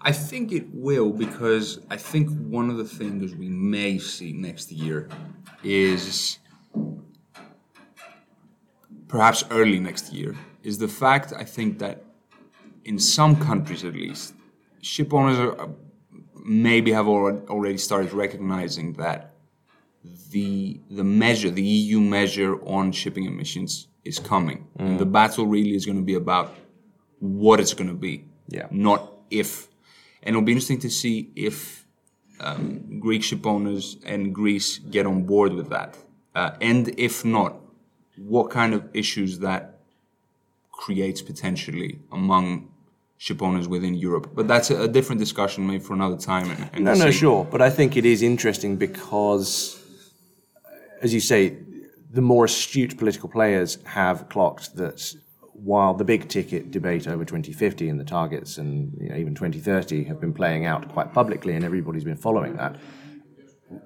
I 0.00 0.12
think 0.12 0.52
it 0.52 0.66
will 0.72 1.10
because 1.12 1.80
I 1.90 1.96
think 1.96 2.28
one 2.28 2.68
of 2.68 2.76
the 2.76 2.84
things 2.84 3.34
we 3.34 3.48
may 3.48 3.98
see 3.98 4.32
next 4.32 4.70
year 4.70 5.08
is 5.62 6.38
perhaps 9.08 9.44
early 9.50 9.80
next 9.80 10.12
year 10.12 10.36
is 10.62 10.78
the 10.78 10.88
fact 10.88 11.32
I 11.32 11.44
think 11.44 11.78
that 11.78 12.04
in 12.84 12.98
some 12.98 13.36
countries 13.36 13.84
at 13.84 13.94
least 13.94 14.34
ship 14.80 15.12
owners 15.14 15.38
are, 15.38 15.68
maybe 16.44 16.92
have 16.92 17.08
already 17.08 17.78
started 17.78 18.12
recognizing 18.12 18.92
that 18.94 19.34
the 20.30 20.78
the 20.90 21.04
measure 21.04 21.50
the 21.50 21.62
EU 21.62 22.00
measure 22.00 22.56
on 22.66 22.92
shipping 22.92 23.24
emissions 23.24 23.88
is 24.04 24.18
coming 24.18 24.66
and 24.78 24.98
the 24.98 25.06
battle 25.06 25.46
really 25.46 25.74
is 25.74 25.86
going 25.86 25.96
to 25.96 26.04
be 26.04 26.14
about 26.14 26.54
what 27.20 27.58
it's 27.60 27.72
going 27.74 27.88
to 27.88 27.94
be 28.08 28.24
Yeah. 28.48 28.66
not 28.70 29.00
if 29.30 29.68
and 30.22 30.34
it'll 30.34 30.42
be 30.44 30.52
interesting 30.52 30.80
to 30.80 30.90
see 30.90 31.30
if 31.36 31.86
um, 32.40 32.98
Greek 33.00 33.22
ship 33.22 33.46
owners 33.46 33.96
and 34.04 34.34
Greece 34.34 34.78
get 34.78 35.06
on 35.06 35.22
board 35.24 35.52
with 35.52 35.68
that. 35.70 35.96
Uh, 36.34 36.50
and 36.60 36.88
if 36.98 37.24
not, 37.24 37.54
what 38.16 38.50
kind 38.50 38.74
of 38.74 38.88
issues 38.92 39.38
that 39.38 39.78
creates 40.72 41.22
potentially 41.22 42.00
among 42.10 42.68
ship 43.18 43.42
owners 43.42 43.68
within 43.68 43.94
Europe. 43.94 44.30
But 44.34 44.48
that's 44.48 44.70
a, 44.70 44.82
a 44.82 44.88
different 44.88 45.20
discussion, 45.20 45.66
maybe 45.66 45.82
for 45.82 45.94
another 45.94 46.16
time. 46.16 46.50
And, 46.50 46.70
and 46.72 46.84
No, 46.84 46.94
no, 46.94 47.10
sure. 47.10 47.44
But 47.44 47.62
I 47.62 47.70
think 47.70 47.96
it 47.96 48.04
is 48.04 48.22
interesting 48.22 48.76
because, 48.76 49.80
as 51.00 51.14
you 51.14 51.20
say, 51.20 51.56
the 52.10 52.22
more 52.22 52.44
astute 52.44 52.96
political 52.96 53.28
players 53.28 53.78
have 53.84 54.28
clocked 54.28 54.76
that 54.76 55.14
while 55.52 55.94
the 55.94 56.04
big 56.04 56.28
ticket 56.28 56.70
debate 56.70 57.06
over 57.06 57.24
2050 57.24 57.88
and 57.88 57.98
the 57.98 58.04
targets 58.04 58.58
and 58.58 58.92
you 59.00 59.08
know, 59.08 59.16
even 59.16 59.34
2030 59.34 60.04
have 60.04 60.20
been 60.20 60.34
playing 60.34 60.66
out 60.66 60.88
quite 60.88 61.12
publicly 61.12 61.54
and 61.54 61.64
everybody's 61.64 62.04
been 62.04 62.16
following 62.16 62.56
that, 62.56 62.76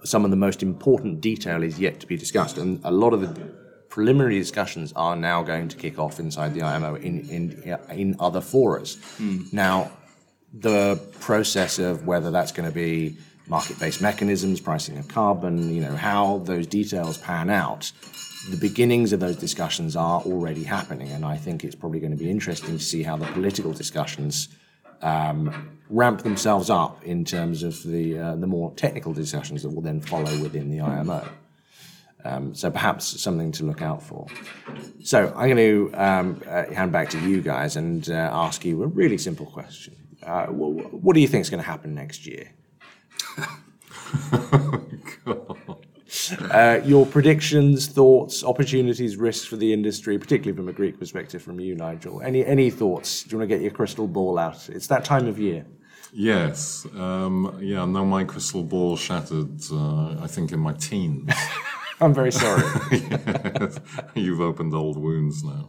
some 0.02 0.24
of 0.24 0.30
the 0.30 0.36
most 0.36 0.62
important 0.62 1.20
detail 1.20 1.62
is 1.62 1.78
yet 1.78 2.00
to 2.00 2.06
be 2.06 2.16
discussed. 2.16 2.58
And 2.58 2.80
a 2.84 2.90
lot 2.90 3.12
of 3.12 3.20
the 3.20 3.67
preliminary 3.98 4.38
discussions 4.38 4.92
are 4.94 5.16
now 5.16 5.42
going 5.42 5.66
to 5.66 5.76
kick 5.76 5.98
off 5.98 6.20
inside 6.20 6.54
the 6.54 6.62
IMO 6.62 6.94
in, 6.94 7.28
in, 7.28 7.76
in 7.90 8.14
other 8.20 8.40
forums. 8.40 8.96
Now, 9.52 9.90
the 10.54 11.00
process 11.18 11.80
of 11.80 12.06
whether 12.06 12.30
that's 12.30 12.52
going 12.52 12.68
to 12.68 12.72
be 12.72 13.16
market-based 13.48 14.00
mechanisms, 14.00 14.60
pricing 14.60 14.98
of 14.98 15.08
carbon, 15.08 15.74
you 15.74 15.80
know, 15.80 15.96
how 15.96 16.38
those 16.44 16.64
details 16.68 17.18
pan 17.18 17.50
out, 17.50 17.90
the 18.48 18.56
beginnings 18.56 19.12
of 19.12 19.18
those 19.18 19.34
discussions 19.36 19.96
are 19.96 20.20
already 20.20 20.62
happening, 20.62 21.08
and 21.08 21.24
I 21.24 21.36
think 21.36 21.64
it's 21.64 21.74
probably 21.74 21.98
going 21.98 22.12
to 22.12 22.22
be 22.24 22.30
interesting 22.30 22.78
to 22.78 22.84
see 22.84 23.02
how 23.02 23.16
the 23.16 23.26
political 23.26 23.72
discussions 23.72 24.46
um, 25.02 25.76
ramp 25.90 26.22
themselves 26.22 26.70
up 26.70 27.02
in 27.02 27.24
terms 27.24 27.64
of 27.64 27.82
the 27.82 28.16
uh, 28.16 28.36
the 28.36 28.46
more 28.46 28.72
technical 28.74 29.12
discussions 29.12 29.64
that 29.64 29.70
will 29.70 29.82
then 29.82 30.00
follow 30.00 30.40
within 30.40 30.70
the 30.70 30.80
IMO. 30.82 31.28
Um, 32.24 32.54
so 32.54 32.70
perhaps 32.70 33.20
something 33.20 33.52
to 33.52 33.64
look 33.64 33.80
out 33.80 34.02
for. 34.02 34.26
So 35.02 35.32
I'm 35.36 35.48
going 35.48 35.56
to 35.56 35.90
um, 35.94 36.42
uh, 36.48 36.64
hand 36.72 36.90
back 36.92 37.10
to 37.10 37.20
you 37.20 37.40
guys 37.40 37.76
and 37.76 38.08
uh, 38.10 38.30
ask 38.32 38.64
you 38.64 38.82
a 38.82 38.86
really 38.86 39.18
simple 39.18 39.46
question. 39.46 39.94
Uh, 40.22 40.46
wh- 40.46 40.92
what 41.02 41.14
do 41.14 41.20
you 41.20 41.28
think 41.28 41.42
is 41.42 41.50
going 41.50 41.62
to 41.62 41.68
happen 41.68 41.94
next 41.94 42.26
year? 42.26 42.50
Uh, 46.50 46.80
your 46.84 47.04
predictions, 47.06 47.86
thoughts, 47.86 48.42
opportunities, 48.42 49.16
risks 49.16 49.46
for 49.46 49.56
the 49.56 49.72
industry, 49.72 50.18
particularly 50.18 50.56
from 50.56 50.68
a 50.68 50.72
Greek 50.72 50.98
perspective, 50.98 51.42
from 51.42 51.60
you, 51.60 51.74
Nigel. 51.74 52.22
Any 52.22 52.44
any 52.44 52.70
thoughts? 52.70 53.24
Do 53.24 53.32
you 53.32 53.38
want 53.38 53.48
to 53.50 53.54
get 53.54 53.62
your 53.62 53.70
crystal 53.70 54.06
ball 54.06 54.38
out? 54.38 54.68
It's 54.70 54.86
that 54.88 55.04
time 55.04 55.26
of 55.26 55.38
year. 55.38 55.66
Yes. 56.12 56.86
Um, 56.96 57.58
yeah, 57.60 57.84
no, 57.84 58.04
my 58.04 58.24
crystal 58.24 58.62
ball 58.62 58.96
shattered, 58.96 59.60
uh, 59.70 60.22
I 60.22 60.26
think, 60.26 60.52
in 60.52 60.60
my 60.60 60.72
teens. 60.72 61.30
I'm 62.00 62.14
very 62.14 62.32
sorry. 62.32 62.62
You've 64.14 64.40
opened 64.40 64.74
old 64.74 64.96
wounds 64.96 65.42
now. 65.42 65.68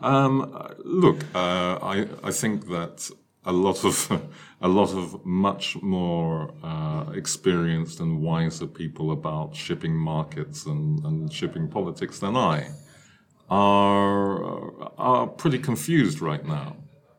Um, 0.00 0.74
look, 0.84 1.24
uh, 1.34 1.78
I, 1.82 2.08
I 2.22 2.30
think 2.30 2.68
that 2.68 3.10
a 3.44 3.52
lot 3.52 3.84
of 3.84 4.10
a 4.60 4.68
lot 4.68 4.90
of 4.90 5.24
much 5.24 5.76
more 5.82 6.52
uh, 6.62 7.10
experienced 7.14 8.00
and 8.00 8.20
wiser 8.20 8.66
people 8.66 9.12
about 9.12 9.54
shipping 9.54 9.94
markets 9.94 10.66
and, 10.66 11.04
and 11.04 11.32
shipping 11.32 11.68
politics 11.68 12.18
than 12.18 12.36
I 12.36 12.68
are 13.48 14.92
are 14.98 15.26
pretty 15.26 15.58
confused 15.58 16.20
right 16.20 16.44
now. 16.46 16.76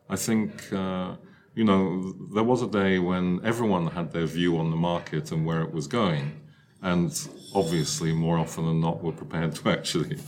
I 0.08 0.16
think 0.16 0.72
uh, 0.72 1.16
you 1.54 1.64
know 1.64 2.14
there 2.34 2.44
was 2.44 2.62
a 2.62 2.68
day 2.68 2.98
when 2.98 3.40
everyone 3.44 3.88
had 3.88 4.12
their 4.12 4.26
view 4.26 4.58
on 4.58 4.70
the 4.70 4.76
market 4.76 5.32
and 5.32 5.44
where 5.44 5.62
it 5.62 5.72
was 5.72 5.86
going, 5.86 6.40
and 6.82 7.28
obviously 7.54 8.12
more 8.12 8.38
often 8.38 8.66
than 8.66 8.80
not 8.80 9.02
were 9.02 9.12
prepared 9.12 9.54
to 9.54 9.70
actually 9.76 10.18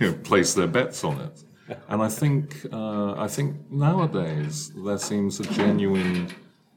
you 0.00 0.10
know, 0.10 0.14
place 0.30 0.54
their 0.54 0.66
bets 0.66 1.04
on 1.04 1.20
it. 1.20 1.44
And 1.88 2.02
I 2.02 2.08
think 2.08 2.66
uh, 2.72 3.12
I 3.26 3.28
think 3.28 3.48
nowadays 3.70 4.72
there 4.84 4.98
seems 4.98 5.38
a 5.38 5.44
genuine 5.44 6.28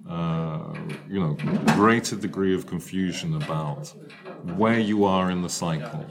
uh, 0.08 0.75
you 1.10 1.20
know 1.20 1.34
greater 1.74 2.16
degree 2.16 2.54
of 2.54 2.68
confusion 2.68 3.36
about 3.44 3.92
where 4.60 4.80
you 4.80 5.04
are 5.06 5.32
in 5.32 5.42
the 5.42 5.50
cycle 5.50 6.06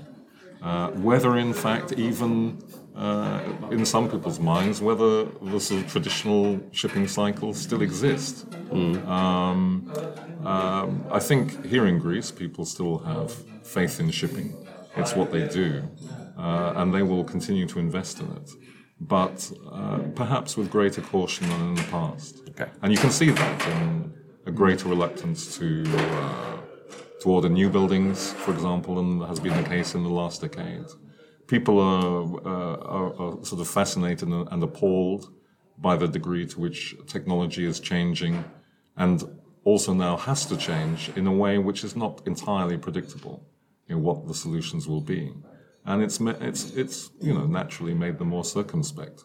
uh, 0.63 0.89
whether 1.09 1.37
in 1.37 1.53
fact 1.53 1.93
even 1.93 2.59
uh, 2.95 3.41
in 3.71 3.85
some 3.85 4.11
people's 4.11 4.39
minds 4.39 4.81
whether 4.83 5.25
the 5.25 5.59
sort 5.59 5.83
of 5.83 5.91
traditional 5.91 6.61
shipping 6.73 7.09
cycle 7.09 7.55
still 7.55 7.83
exists. 7.83 8.45
Um, 8.71 9.91
um, 10.45 11.05
I 11.11 11.19
think 11.19 11.65
here 11.65 11.87
in 11.87 11.99
Greece, 11.99 12.31
people 12.31 12.65
still 12.65 12.99
have 12.99 13.33
faith 13.63 14.01
in 14.01 14.11
shipping. 14.11 14.57
It's 14.97 15.15
what 15.15 15.31
they 15.31 15.49
do, 15.49 15.89
uh, 16.37 16.75
and 16.77 16.93
they 16.93 17.03
will 17.03 17.25
continue 17.25 17.67
to 17.67 17.79
invest 17.79 18.21
in 18.21 18.27
it, 18.33 18.51
but 19.01 19.51
uh, 19.71 19.99
perhaps 20.15 20.57
with 20.57 20.71
greater 20.71 21.01
caution 21.01 21.49
than 21.49 21.61
in 21.69 21.75
the 21.77 21.83
past. 21.85 22.43
Okay. 22.51 22.71
And 22.83 22.93
you 22.93 22.99
can 22.99 23.11
see 23.11 23.31
that 23.31 23.69
in 23.69 24.13
a 24.45 24.51
greater 24.51 24.89
reluctance 24.89 25.57
to 25.57 25.85
uh, 25.87 26.59
to 27.23 27.31
order 27.31 27.49
new 27.49 27.71
buildings, 27.71 28.33
for 28.33 28.53
example, 28.53 28.97
than 28.97 29.21
has 29.29 29.39
been 29.41 29.57
the 29.57 29.69
case 29.69 29.95
in 29.95 30.03
the 30.03 30.11
last 30.11 30.41
decade. 30.41 30.87
People 31.47 31.81
are, 31.81 32.23
uh, 32.47 32.77
are, 32.77 33.21
are 33.21 33.45
sort 33.45 33.61
of 33.61 33.69
fascinated 33.69 34.29
and, 34.29 34.63
appalled 34.63 35.33
by 35.79 35.97
the 35.97 36.09
degree 36.09 36.47
to 36.47 36.61
which 36.61 36.95
technology 37.07 37.65
is 37.67 37.81
changing 37.81 38.45
and 38.97 39.23
also 39.65 39.93
now 39.93 40.17
has 40.17 40.47
to 40.47 40.57
change 40.57 41.11
in 41.17 41.27
a 41.27 41.33
way 41.33 41.59
which 41.59 41.85
is 41.85 41.95
not 41.97 42.23
entirely 42.27 42.79
predictable 42.79 43.45
know, 43.93 43.99
what 43.99 44.27
the 44.27 44.35
solutions 44.35 44.89
will 44.89 45.01
be. 45.01 45.33
And 45.85 46.03
it's, 46.03 46.21
it's, 46.21 46.71
it's 46.77 47.11
you 47.21 47.35
know, 47.35 47.47
naturally 47.47 47.95
made 47.95 48.19
them 48.19 48.29
more 48.29 48.45
circumspect. 48.45 49.25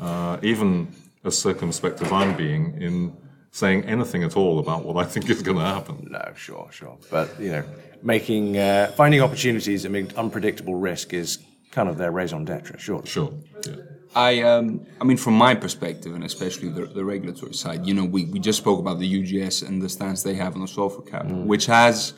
Uh, 0.00 0.38
even 0.42 0.94
as 1.24 1.38
circumspect 1.38 2.02
as 2.02 2.12
I'm 2.12 2.36
being 2.36 2.80
in 2.80 3.16
saying 3.50 3.84
anything 3.84 4.22
at 4.22 4.36
all 4.36 4.58
about 4.58 4.84
what 4.84 4.96
I 4.96 5.08
think 5.08 5.30
is 5.30 5.42
going 5.42 5.56
to 5.58 5.64
happen. 5.64 6.08
No, 6.10 6.32
sure, 6.36 6.68
sure. 6.70 6.98
But 7.10 7.40
you 7.40 7.50
know, 7.50 7.64
making 8.02 8.58
uh, 8.58 8.92
finding 8.96 9.22
opportunities 9.22 9.84
amid 9.84 10.14
unpredictable 10.14 10.74
risk 10.74 11.12
is 11.14 11.38
kind 11.70 11.88
of 11.88 11.96
their 11.98 12.10
raison 12.10 12.44
d'être, 12.44 12.78
sure. 12.78 13.02
Sure. 13.04 13.32
Yeah. 13.66 13.76
I, 14.14 14.40
um, 14.42 14.86
I 14.98 15.04
mean, 15.04 15.18
from 15.18 15.34
my 15.34 15.54
perspective, 15.54 16.14
and 16.14 16.24
especially 16.24 16.70
the, 16.70 16.86
the 16.86 17.04
regulatory 17.04 17.52
side, 17.52 17.86
you 17.86 17.92
know, 17.92 18.04
we, 18.04 18.24
we 18.24 18.38
just 18.38 18.58
spoke 18.58 18.78
about 18.80 18.98
the 18.98 19.06
UGS 19.06 19.62
and 19.62 19.82
the 19.82 19.90
stance 19.90 20.22
they 20.22 20.34
have 20.34 20.54
on 20.54 20.62
the 20.62 20.68
sulfur 20.68 21.02
cap, 21.02 21.26
which 21.26 21.66
has 21.66 22.14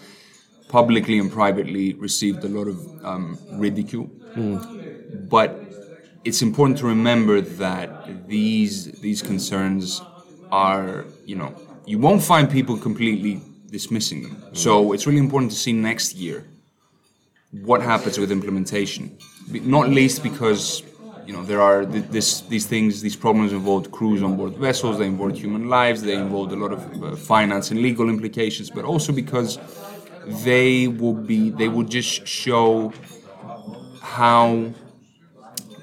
publicly 0.68 1.18
and 1.18 1.32
privately 1.32 1.94
received 1.94 2.44
a 2.44 2.48
lot 2.48 2.68
of 2.68 3.04
um, 3.04 3.36
ridicule. 3.52 4.08
But 5.28 5.60
it's 6.24 6.40
important 6.40 6.78
to 6.78 6.86
remember 6.86 7.40
that 7.40 8.28
these 8.28 8.92
these 9.00 9.20
concerns 9.22 10.00
are, 10.52 11.04
you 11.24 11.36
know, 11.36 11.52
you 11.86 11.98
won't 11.98 12.22
find 12.22 12.48
people 12.50 12.76
completely 12.76 13.40
dismissing 13.70 14.22
them. 14.22 14.36
So 14.52 14.92
it's 14.92 15.06
really 15.06 15.18
important 15.18 15.50
to 15.50 15.56
see 15.56 15.72
next 15.72 16.14
year 16.14 16.44
what 17.50 17.80
happens 17.82 18.18
with 18.18 18.30
implementation. 18.30 19.16
Not 19.50 19.88
least 19.88 20.22
because 20.22 20.82
you 21.26 21.32
know 21.32 21.44
there 21.44 21.60
are 21.60 21.84
th- 21.84 22.04
this, 22.10 22.42
these 22.42 22.66
things, 22.66 23.00
these 23.00 23.16
problems 23.16 23.52
involved 23.52 23.90
crews 23.90 24.22
on 24.22 24.36
board 24.36 24.54
vessels. 24.56 24.98
They 24.98 25.06
involve 25.06 25.36
human 25.38 25.68
lives. 25.68 26.02
They 26.02 26.14
involve 26.14 26.52
a 26.52 26.56
lot 26.56 26.72
of 26.72 27.02
uh, 27.02 27.16
finance 27.16 27.70
and 27.70 27.80
legal 27.80 28.08
implications, 28.08 28.70
but 28.70 28.84
also 28.84 29.12
because 29.12 29.58
they 30.44 30.88
will 30.88 31.14
be 31.14 31.50
they 31.50 31.68
will 31.68 31.84
just 31.84 32.26
show 32.26 32.92
how 34.02 34.72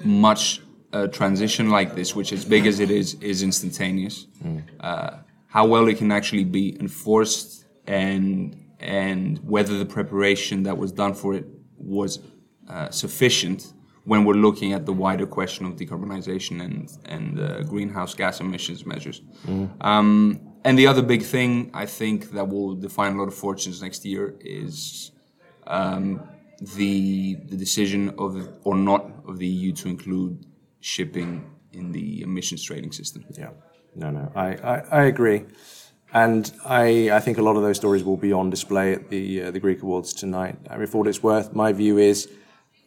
much 0.04 0.60
a 0.92 1.08
transition 1.08 1.68
like 1.70 1.94
this, 1.96 2.14
which 2.14 2.32
as 2.32 2.44
big 2.44 2.66
as 2.66 2.78
it 2.80 2.90
is, 2.90 3.14
is 3.14 3.42
instantaneous. 3.42 4.26
Uh, 4.80 5.18
how 5.48 5.66
well 5.66 5.88
it 5.88 5.98
can 5.98 6.12
actually 6.12 6.44
be 6.44 6.78
enforced 6.80 7.64
and 7.86 8.56
and 8.78 9.38
whether 9.38 9.78
the 9.78 9.86
preparation 9.86 10.62
that 10.64 10.76
was 10.76 10.92
done 10.92 11.14
for 11.14 11.34
it 11.34 11.46
was 11.78 12.20
uh, 12.68 12.90
sufficient 12.90 13.72
when 14.04 14.24
we're 14.24 14.34
looking 14.34 14.72
at 14.72 14.86
the 14.86 14.92
wider 14.92 15.26
question 15.26 15.66
of 15.66 15.76
decarbonization 15.76 16.62
and 16.64 16.90
and 17.06 17.40
uh, 17.40 17.62
greenhouse 17.62 18.14
gas 18.14 18.40
emissions 18.40 18.86
measures. 18.86 19.22
Um, 19.80 20.40
and 20.64 20.78
the 20.78 20.86
other 20.86 21.02
big 21.02 21.22
thing 21.22 21.70
I 21.74 21.86
think 21.86 22.30
that 22.32 22.48
will 22.48 22.74
define 22.74 23.14
a 23.14 23.18
lot 23.18 23.28
of 23.28 23.34
fortunes 23.34 23.82
next 23.82 24.04
year 24.04 24.36
is 24.40 25.12
um, 25.66 26.22
the 26.76 27.36
the 27.50 27.56
decision 27.56 28.14
of 28.18 28.30
or 28.64 28.76
not 28.76 29.10
of 29.28 29.38
the 29.38 29.46
EU 29.46 29.72
to 29.72 29.88
include 29.88 30.46
shipping 30.80 31.30
in 31.72 31.92
the 31.92 32.22
emissions 32.22 32.62
trading 32.62 32.92
system. 32.92 33.24
Yeah. 33.30 33.50
No, 33.94 34.10
no, 34.10 34.30
I, 34.34 34.48
I, 34.72 34.76
I 34.90 35.02
agree. 35.04 35.44
And 36.16 36.50
I, 36.64 37.10
I 37.10 37.20
think 37.20 37.36
a 37.36 37.42
lot 37.42 37.56
of 37.56 37.62
those 37.62 37.76
stories 37.76 38.02
will 38.02 38.16
be 38.16 38.32
on 38.32 38.48
display 38.48 38.94
at 38.94 39.10
the, 39.10 39.42
uh, 39.42 39.50
the 39.50 39.60
Greek 39.60 39.82
Awards 39.82 40.14
tonight. 40.14 40.56
I 40.70 40.78
mean, 40.78 40.86
for 40.86 40.96
what 40.98 41.08
it's 41.08 41.22
worth, 41.22 41.54
my 41.54 41.74
view 41.74 41.98
is, 41.98 42.26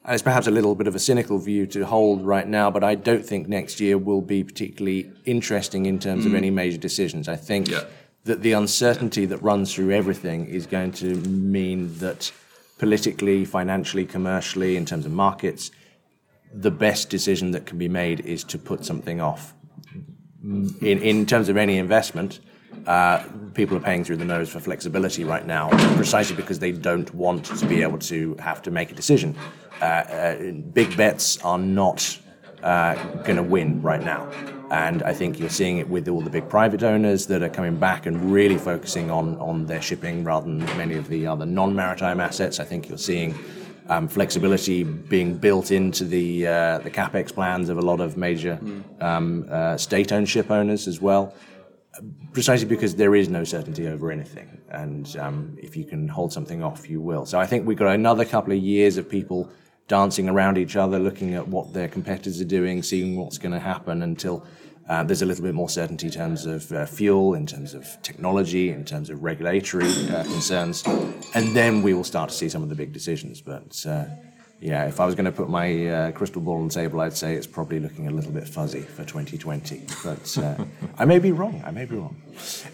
and 0.03 0.15
it's 0.15 0.23
perhaps 0.23 0.47
a 0.47 0.51
little 0.51 0.73
bit 0.73 0.87
of 0.87 0.95
a 0.95 0.99
cynical 0.99 1.37
view 1.37 1.67
to 1.67 1.85
hold 1.85 2.25
right 2.25 2.47
now, 2.47 2.71
but 2.71 2.83
I 2.83 2.95
don't 2.95 3.23
think 3.23 3.47
next 3.47 3.79
year 3.79 3.99
will 3.99 4.21
be 4.21 4.43
particularly 4.43 5.11
interesting 5.25 5.85
in 5.85 5.99
terms 5.99 6.25
of 6.25 6.33
any 6.33 6.49
major 6.49 6.79
decisions. 6.79 7.27
I 7.27 7.35
think 7.35 7.69
Yeah. 7.69 7.83
that 8.23 8.41
the 8.41 8.53
uncertainty 8.53 9.27
that 9.27 9.43
runs 9.43 9.75
through 9.75 9.91
everything 9.91 10.47
is 10.47 10.65
going 10.65 10.93
to 10.93 11.13
mean 11.27 11.99
that 11.99 12.31
politically, 12.79 13.45
financially, 13.45 14.07
commercially, 14.07 14.75
in 14.75 14.85
terms 14.85 15.05
of 15.05 15.11
markets, 15.11 15.69
the 16.51 16.71
best 16.71 17.11
decision 17.11 17.51
that 17.51 17.67
can 17.67 17.77
be 17.77 17.89
made 17.89 18.21
is 18.21 18.43
to 18.45 18.57
put 18.57 18.85
something 18.85 19.21
off. 19.21 19.53
In, 20.43 20.73
in 20.81 21.27
terms 21.27 21.47
of 21.47 21.57
any 21.57 21.77
investment, 21.77 22.39
uh, 22.87 23.23
people 23.53 23.77
are 23.77 23.81
paying 23.81 24.03
through 24.03 24.17
the 24.17 24.25
nose 24.25 24.49
for 24.49 24.59
flexibility 24.59 25.23
right 25.23 25.45
now, 25.45 25.69
precisely 25.95 26.35
because 26.35 26.59
they 26.59 26.71
don't 26.71 27.13
want 27.13 27.45
to 27.45 27.65
be 27.65 27.81
able 27.81 27.99
to 27.99 28.35
have 28.35 28.61
to 28.63 28.71
make 28.71 28.91
a 28.91 28.95
decision. 28.95 29.35
Uh, 29.81 29.85
uh, 29.85 30.51
big 30.73 30.95
bets 30.97 31.37
are 31.43 31.57
not 31.57 32.19
uh, 32.63 32.95
going 33.23 33.37
to 33.37 33.43
win 33.43 33.81
right 33.81 34.03
now. 34.03 34.29
And 34.71 35.01
I 35.03 35.13
think 35.13 35.39
you're 35.39 35.49
seeing 35.49 35.79
it 35.79 35.89
with 35.89 36.07
all 36.07 36.21
the 36.21 36.29
big 36.29 36.47
private 36.47 36.83
owners 36.83 37.25
that 37.27 37.41
are 37.41 37.49
coming 37.49 37.77
back 37.77 38.05
and 38.05 38.31
really 38.31 38.57
focusing 38.57 39.09
on, 39.09 39.35
on 39.37 39.65
their 39.65 39.81
shipping 39.81 40.23
rather 40.23 40.45
than 40.45 40.59
many 40.77 40.95
of 40.95 41.07
the 41.07 41.25
other 41.25 41.45
non 41.45 41.75
maritime 41.75 42.19
assets. 42.19 42.59
I 42.59 42.65
think 42.65 42.87
you're 42.87 42.97
seeing 42.97 43.33
um, 43.89 44.07
flexibility 44.07 44.83
being 44.83 45.35
built 45.35 45.71
into 45.71 46.05
the 46.05 46.45
uh, 46.45 46.77
the 46.79 46.91
capex 46.91 47.33
plans 47.33 47.69
of 47.69 47.79
a 47.79 47.81
lot 47.81 47.99
of 47.99 48.15
major 48.15 48.59
um, 49.01 49.47
uh, 49.49 49.75
state-owned 49.77 50.29
ship 50.29 50.51
owners 50.51 50.87
as 50.87 51.01
well, 51.01 51.33
precisely 52.33 52.67
because 52.67 52.95
there 52.95 53.15
is 53.15 53.29
no 53.29 53.43
certainty 53.43 53.87
over 53.87 54.11
anything, 54.11 54.61
and 54.69 55.17
um, 55.17 55.57
if 55.61 55.75
you 55.75 55.85
can 55.85 56.07
hold 56.07 56.31
something 56.31 56.63
off, 56.63 56.89
you 56.89 57.01
will. 57.01 57.25
So 57.25 57.39
I 57.39 57.45
think 57.45 57.65
we've 57.65 57.77
got 57.77 57.93
another 57.93 58.25
couple 58.25 58.53
of 58.53 58.59
years 58.59 58.97
of 58.97 59.09
people 59.09 59.49
dancing 59.87 60.29
around 60.29 60.57
each 60.57 60.75
other, 60.75 60.99
looking 60.99 61.33
at 61.33 61.47
what 61.47 61.73
their 61.73 61.87
competitors 61.87 62.39
are 62.39 62.45
doing, 62.45 62.83
seeing 62.83 63.17
what's 63.17 63.37
going 63.37 63.53
to 63.53 63.59
happen 63.59 64.01
until. 64.03 64.45
Uh, 64.87 65.03
there's 65.03 65.21
a 65.21 65.25
little 65.25 65.43
bit 65.43 65.53
more 65.53 65.69
certainty 65.69 66.07
in 66.07 66.11
terms 66.11 66.47
of 66.47 66.71
uh, 66.71 66.83
fuel, 66.83 67.35
in 67.35 67.45
terms 67.45 67.75
of 67.75 67.85
technology, 68.01 68.71
in 68.71 68.83
terms 68.83 69.11
of 69.11 69.21
regulatory 69.21 69.85
uh, 70.09 70.23
concerns, 70.23 70.83
and 71.35 71.55
then 71.55 71.83
we 71.83 71.93
will 71.93 72.03
start 72.03 72.27
to 72.27 72.35
see 72.35 72.49
some 72.49 72.63
of 72.63 72.69
the 72.69 72.75
big 72.75 72.91
decisions. 72.91 73.39
But 73.39 73.85
uh, 73.87 74.05
yeah, 74.61 74.87
if 74.87 74.99
I 74.99 75.05
was 75.05 75.15
going 75.15 75.25
to 75.25 75.31
put 75.31 75.49
my 75.49 75.87
uh, 75.87 76.11
crystal 76.11 76.41
ball 76.41 76.57
on 76.57 76.67
the 76.67 76.73
table, 76.73 76.99
I'd 76.99 77.15
say 77.15 77.35
it's 77.35 77.47
probably 77.47 77.79
looking 77.79 78.07
a 78.07 78.11
little 78.11 78.31
bit 78.31 78.47
fuzzy 78.47 78.81
for 78.81 79.05
2020. 79.05 79.83
But 80.03 80.37
uh, 80.37 80.65
I 80.97 81.05
may 81.05 81.19
be 81.19 81.31
wrong. 81.31 81.63
I 81.65 81.71
may 81.71 81.85
be 81.85 81.95
wrong. 81.95 82.21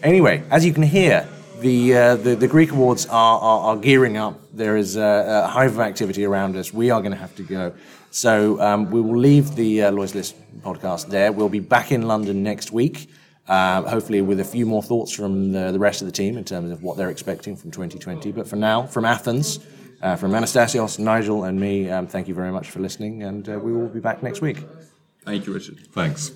Anyway, 0.02 0.42
as 0.50 0.64
you 0.64 0.72
can 0.72 0.82
hear, 0.82 1.28
the 1.60 1.96
uh, 1.96 2.16
the, 2.16 2.34
the 2.34 2.48
Greek 2.48 2.72
awards 2.72 3.06
are, 3.06 3.40
are, 3.40 3.60
are 3.60 3.76
gearing 3.76 4.16
up. 4.16 4.40
There 4.52 4.76
is 4.76 4.96
a, 4.96 5.44
a 5.44 5.46
hive 5.46 5.74
of 5.74 5.80
activity 5.80 6.24
around 6.24 6.56
us. 6.56 6.72
We 6.72 6.90
are 6.90 7.00
going 7.00 7.12
to 7.12 7.18
have 7.18 7.36
to 7.36 7.44
go. 7.44 7.72
So 8.10 8.60
um, 8.60 8.90
we 8.90 9.00
will 9.00 9.18
leave 9.18 9.54
the 9.54 9.84
uh, 9.84 9.92
Lloyd's 9.92 10.14
List 10.14 10.34
podcast 10.62 11.08
there. 11.08 11.30
We'll 11.30 11.48
be 11.48 11.60
back 11.60 11.92
in 11.92 12.02
London 12.02 12.42
next 12.42 12.72
week. 12.72 13.08
Uh, 13.46 13.82
hopefully, 13.82 14.22
with 14.22 14.40
a 14.40 14.44
few 14.44 14.66
more 14.66 14.82
thoughts 14.82 15.12
from 15.12 15.52
the, 15.52 15.70
the 15.70 15.78
rest 15.78 16.02
of 16.02 16.06
the 16.06 16.12
team 16.12 16.36
in 16.36 16.42
terms 16.42 16.72
of 16.72 16.82
what 16.82 16.96
they're 16.96 17.10
expecting 17.10 17.54
from 17.54 17.70
2020. 17.70 18.32
But 18.32 18.48
for 18.48 18.56
now, 18.56 18.86
from 18.86 19.04
Athens, 19.04 19.60
uh, 20.02 20.16
from 20.16 20.32
Anastasios, 20.32 20.98
Nigel, 20.98 21.44
and 21.44 21.58
me, 21.58 21.90
um, 21.90 22.06
thank 22.06 22.28
you 22.28 22.34
very 22.34 22.52
much 22.52 22.70
for 22.70 22.80
listening, 22.80 23.22
and 23.22 23.48
uh, 23.48 23.58
we 23.58 23.72
will 23.72 23.88
be 23.88 24.00
back 24.00 24.22
next 24.22 24.40
week. 24.40 24.64
Thank 25.24 25.46
you, 25.46 25.54
Richard. 25.54 25.78
Thanks. 25.92 26.32